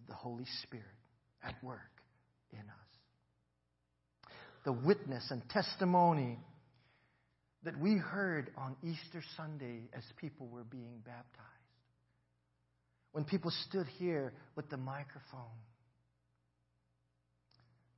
of 0.00 0.06
the 0.06 0.14
Holy 0.14 0.46
Spirit 0.62 0.86
at 1.42 1.54
work 1.62 1.80
in 2.52 2.60
us. 2.60 2.83
The 4.64 4.72
witness 4.72 5.30
and 5.30 5.46
testimony 5.50 6.38
that 7.64 7.78
we 7.78 7.96
heard 7.96 8.50
on 8.56 8.76
Easter 8.82 9.22
Sunday 9.36 9.88
as 9.96 10.02
people 10.16 10.46
were 10.48 10.64
being 10.64 11.00
baptized. 11.04 11.48
When 13.12 13.24
people 13.24 13.52
stood 13.68 13.86
here 13.98 14.32
with 14.56 14.68
the 14.70 14.76
microphone. 14.76 15.60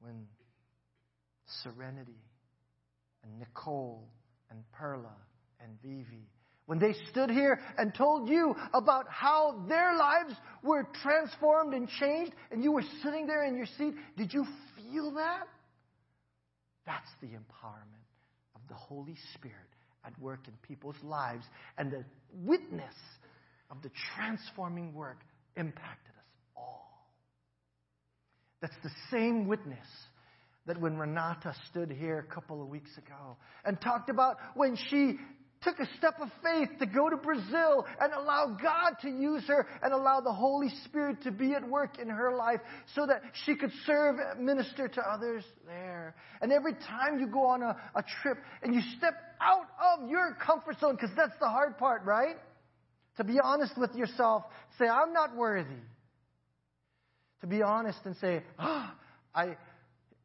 When 0.01 0.27
Serenity 1.63 2.23
and 3.25 3.39
Nicole 3.39 4.09
and 4.51 4.63
Perla 4.73 5.17
and 5.61 5.79
Vivi 5.83 6.29
when 6.67 6.81
they 6.81 6.95
stood 7.11 7.31
here 7.31 7.61
and 7.79 7.95
told 7.95 8.29
you 8.29 8.55
about 8.75 9.07
how 9.09 9.65
their 9.69 9.97
lives 9.97 10.35
were 10.63 10.87
transformed 11.03 11.75
and 11.75 11.89
changed, 11.89 12.33
and 12.51 12.63
you 12.63 12.73
were 12.73 12.83
sitting 13.03 13.27
there 13.27 13.45
in 13.45 13.57
your 13.57 13.67
seat, 13.79 13.95
did 14.17 14.35
you 14.35 14.45
feel 14.77 15.13
that? 15.13 15.47
That's 16.87 17.11
the 17.21 17.29
empowerment 17.29 18.07
of 18.55 18.61
the 18.69 18.75
Holy 18.75 19.17
Spirit 19.35 19.57
at 20.05 20.19
work 20.21 20.41
in 20.47 20.55
people's 20.63 20.97
lives, 21.03 21.45
and 21.77 21.91
the 21.91 22.05
witness 22.33 22.95
of 23.71 23.83
the 23.83 23.91
transforming 24.15 24.95
work 24.95 25.19
impacted 25.57 26.13
us 26.17 26.31
all. 26.57 27.09
That's 28.61 28.77
the 28.85 28.91
same 29.11 29.49
witness 29.49 29.87
that 30.67 30.81
when 30.81 30.97
Renata 30.97 31.55
stood 31.71 31.91
here 31.91 32.19
a 32.19 32.35
couple 32.35 32.63
of 32.63 32.69
weeks 32.69 32.97
ago 32.99 33.37
and 33.65 33.81
talked 33.81 34.11
about 34.11 34.37
when 34.55 34.77
she 34.91 35.17
took 35.63 35.79
a 35.81 35.87
step 35.97 36.15
of 36.21 36.29
faith 36.43 36.69
to 36.79 36.87
go 36.87 37.09
to 37.09 37.17
Brazil 37.17 37.87
and 38.01 38.13
allow 38.13 38.57
God 38.61 38.97
to 39.03 39.09
use 39.09 39.45
her 39.49 39.67
and 39.83 39.93
allow 39.93 40.21
the 40.21 40.33
Holy 40.33 40.69
Spirit 40.85 41.23
to 41.23 41.31
be 41.31 41.55
at 41.55 41.67
work 41.69 41.99
in 41.99 42.09
her 42.09 42.37
life 42.37 42.61
so 42.95 43.07
that 43.07 43.23
she 43.45 43.57
could 43.57 43.73
serve, 43.85 44.17
and 44.19 44.45
minister 44.45 44.89
to 44.89 45.01
others 45.01 45.45
there. 45.67 46.15
And 46.41 46.53
every 46.53 46.75
time 46.75 47.19
you 47.19 47.27
go 47.27 47.47
on 47.47 47.63
a, 47.63 47.77
a 47.95 48.05
trip 48.23 48.39
and 48.63 48.75
you 48.75 48.81
step 48.99 49.15
out 49.41 49.67
of 49.95 50.09
your 50.09 50.37
comfort 50.45 50.79
zone, 50.81 50.97
because 50.97 51.15
that's 51.17 51.39
the 51.41 51.49
hard 51.49 51.79
part, 51.79 52.05
right? 52.05 52.37
To 53.17 53.25
be 53.25 53.41
honest 53.43 53.77
with 53.79 53.95
yourself, 53.95 54.45
say, 54.79 54.87
I'm 54.87 55.13
not 55.13 55.35
worthy. 55.35 55.83
To 57.41 57.47
be 57.47 57.63
honest 57.63 57.99
and 58.05 58.17
say, 58.17 58.43
oh, 58.59 58.91
I, 59.35 59.57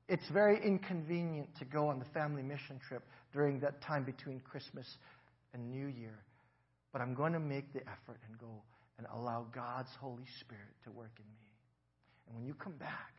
it's 0.07 0.29
very 0.31 0.61
inconvenient 0.63 1.49
to 1.59 1.65
go 1.65 1.87
on 1.87 1.99
the 1.99 2.05
family 2.13 2.43
mission 2.43 2.79
trip 2.87 3.03
during 3.33 3.61
that 3.61 3.81
time 3.81 4.03
between 4.03 4.41
Christmas 4.41 4.85
and 5.53 5.71
New 5.71 5.87
Year. 5.87 6.23
But 6.91 7.01
I'm 7.01 7.13
going 7.13 7.33
to 7.33 7.39
make 7.39 7.73
the 7.73 7.81
effort 7.81 8.19
and 8.27 8.37
go 8.37 8.63
and 8.97 9.07
allow 9.13 9.45
God's 9.53 9.89
Holy 9.99 10.25
Spirit 10.39 10.75
to 10.83 10.91
work 10.91 11.11
in 11.17 11.25
me. 11.25 11.47
And 12.27 12.35
when 12.35 12.45
you 12.45 12.53
come 12.53 12.77
back, 12.77 13.11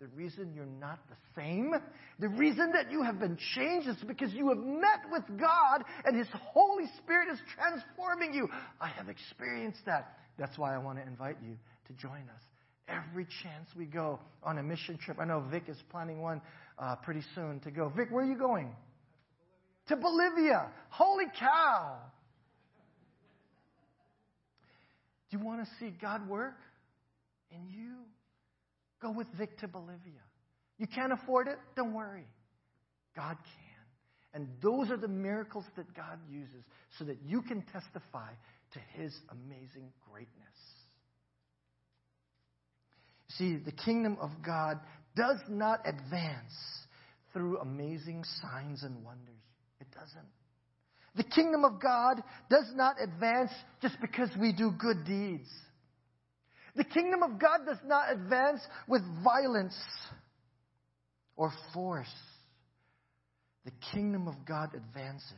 the 0.00 0.08
reason 0.08 0.52
you're 0.54 0.64
not 0.64 0.98
the 1.08 1.16
same, 1.36 1.74
the 2.18 2.28
reason 2.28 2.72
that 2.72 2.90
you 2.90 3.02
have 3.02 3.18
been 3.18 3.36
changed 3.54 3.86
is 3.86 3.96
because 4.06 4.32
you 4.32 4.48
have 4.48 4.58
met 4.58 5.00
with 5.12 5.24
God 5.38 5.84
and 6.04 6.16
His 6.16 6.28
Holy 6.32 6.86
Spirit 6.98 7.28
is 7.30 7.38
transforming 7.54 8.32
you. 8.32 8.48
I 8.80 8.88
have 8.88 9.08
experienced 9.08 9.80
that. 9.86 10.16
That's 10.38 10.56
why 10.56 10.74
I 10.74 10.78
want 10.78 10.98
to 10.98 11.06
invite 11.06 11.36
you 11.44 11.56
to 11.88 11.92
join 12.00 12.22
us 12.34 12.42
every 12.88 13.26
chance 13.42 13.68
we 13.76 13.84
go 13.84 14.18
on 14.42 14.58
a 14.58 14.62
mission 14.62 14.98
trip. 14.98 15.18
I 15.20 15.24
know 15.24 15.44
Vic 15.50 15.64
is 15.68 15.76
planning 15.90 16.20
one 16.20 16.40
uh, 16.78 16.96
pretty 16.96 17.22
soon 17.34 17.60
to 17.60 17.70
go. 17.70 17.92
Vic, 17.94 18.08
where 18.10 18.24
are 18.24 18.28
you 18.28 18.38
going? 18.38 18.74
To 19.90 19.96
Bolivia. 19.96 20.68
Holy 20.90 21.24
cow. 21.36 21.96
Do 25.28 25.36
you 25.36 25.44
want 25.44 25.64
to 25.64 25.70
see 25.80 25.92
God 26.00 26.28
work 26.28 26.54
in 27.50 27.68
you? 27.68 27.96
Go 29.02 29.10
with 29.10 29.26
Vic 29.36 29.58
to 29.58 29.66
Bolivia. 29.66 30.22
You 30.78 30.86
can't 30.86 31.12
afford 31.12 31.48
it? 31.48 31.58
Don't 31.74 31.92
worry. 31.92 32.28
God 33.16 33.36
can. 33.36 34.32
And 34.32 34.48
those 34.62 34.90
are 34.90 34.96
the 34.96 35.08
miracles 35.08 35.64
that 35.76 35.92
God 35.92 36.20
uses 36.30 36.62
so 36.96 37.04
that 37.06 37.18
you 37.26 37.42
can 37.42 37.62
testify 37.72 38.30
to 38.74 38.78
his 38.94 39.12
amazing 39.32 39.90
greatness. 40.08 40.30
See, 43.30 43.56
the 43.56 43.72
kingdom 43.72 44.18
of 44.20 44.30
God 44.46 44.78
does 45.16 45.38
not 45.48 45.80
advance 45.84 46.54
through 47.32 47.58
amazing 47.58 48.22
signs 48.40 48.84
and 48.84 49.04
wonders. 49.04 49.39
Doesn't. 50.00 50.28
The 51.16 51.24
kingdom 51.24 51.64
of 51.64 51.80
God 51.80 52.22
does 52.48 52.70
not 52.74 52.96
advance 53.02 53.50
just 53.82 54.00
because 54.00 54.30
we 54.40 54.52
do 54.52 54.70
good 54.78 55.04
deeds. 55.04 55.48
The 56.76 56.84
kingdom 56.84 57.22
of 57.22 57.38
God 57.38 57.66
does 57.66 57.80
not 57.84 58.12
advance 58.12 58.60
with 58.88 59.02
violence 59.22 59.76
or 61.36 61.52
force. 61.74 62.14
The 63.64 63.72
kingdom 63.92 64.28
of 64.28 64.34
God 64.46 64.70
advances 64.74 65.32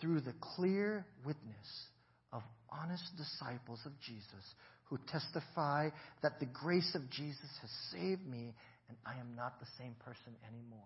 through 0.00 0.20
the 0.20 0.34
clear 0.56 1.06
witness 1.24 1.86
of 2.32 2.42
honest 2.70 3.04
disciples 3.16 3.80
of 3.86 3.92
Jesus 4.00 4.54
who 4.84 4.98
testify 5.08 5.90
that 6.22 6.40
the 6.40 6.46
grace 6.46 6.94
of 6.94 7.08
Jesus 7.10 7.48
has 7.62 7.70
saved 7.92 8.26
me 8.26 8.52
and 8.88 8.98
I 9.06 9.18
am 9.20 9.34
not 9.36 9.60
the 9.60 9.66
same 9.78 9.94
person 10.04 10.34
anymore. 10.46 10.82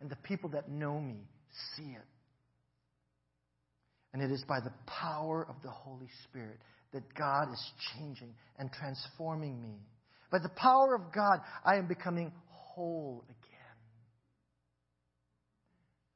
And 0.00 0.10
the 0.10 0.16
people 0.16 0.50
that 0.50 0.68
know 0.68 1.00
me 1.00 1.20
see 1.76 1.92
it. 1.92 2.04
And 4.14 4.22
it 4.22 4.30
is 4.30 4.44
by 4.48 4.60
the 4.60 4.72
power 4.86 5.44
of 5.46 5.56
the 5.64 5.70
Holy 5.70 6.08
Spirit 6.22 6.60
that 6.92 7.02
God 7.14 7.52
is 7.52 7.72
changing 7.92 8.32
and 8.60 8.70
transforming 8.72 9.60
me. 9.60 9.74
By 10.30 10.38
the 10.38 10.50
power 10.50 10.94
of 10.94 11.12
God, 11.12 11.40
I 11.64 11.76
am 11.76 11.88
becoming 11.88 12.30
whole 12.46 13.24
again. 13.24 13.76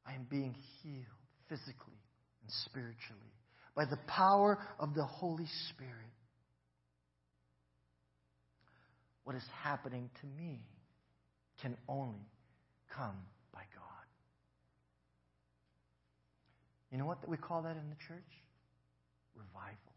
I 0.07 0.15
am 0.15 0.29
being 0.31 0.55
healed 0.81 1.05
physically 1.49 1.99
and 2.43 2.51
spiritually. 2.67 3.35
By 3.75 3.85
the 3.85 3.99
power 4.07 4.61
of 4.79 4.95
the 4.95 5.05
Holy 5.05 5.49
Spirit. 5.71 5.93
What 9.25 9.35
is 9.35 9.45
happening 9.63 10.09
to 10.21 10.27
me 10.41 10.61
can 11.61 11.77
only 11.89 12.31
come 12.95 13.17
by 13.53 13.63
God. 13.75 13.89
You 16.91 16.99
know 16.99 17.07
what 17.07 17.27
we 17.29 17.37
call 17.37 17.63
that 17.63 17.77
in 17.77 17.89
the 17.91 17.97
church? 17.97 18.33
Revival. 19.35 19.93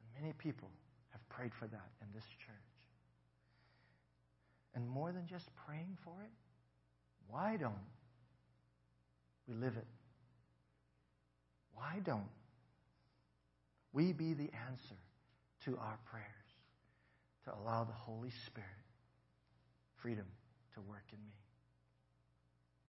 And 0.00 0.22
many 0.22 0.34
people 0.34 0.68
have 1.10 1.28
prayed 1.28 1.52
for 1.54 1.66
that 1.66 1.90
in 2.00 2.08
this 2.14 2.24
church. 2.44 2.72
And 4.74 4.88
more 4.88 5.12
than 5.12 5.26
just 5.26 5.48
praying 5.66 5.96
for 6.04 6.22
it, 6.22 6.30
why 7.28 7.56
don't 7.56 7.74
we 9.46 9.54
live 9.54 9.76
it? 9.76 9.86
Why 11.74 12.00
don't 12.04 12.28
we 13.92 14.12
be 14.12 14.34
the 14.34 14.50
answer 14.68 14.98
to 15.64 15.76
our 15.78 15.98
prayers 16.10 16.26
to 17.44 17.54
allow 17.54 17.84
the 17.84 17.92
Holy 17.92 18.30
Spirit 18.46 18.68
freedom 19.96 20.26
to 20.74 20.80
work 20.80 21.04
in 21.12 21.18
me? 21.18 21.41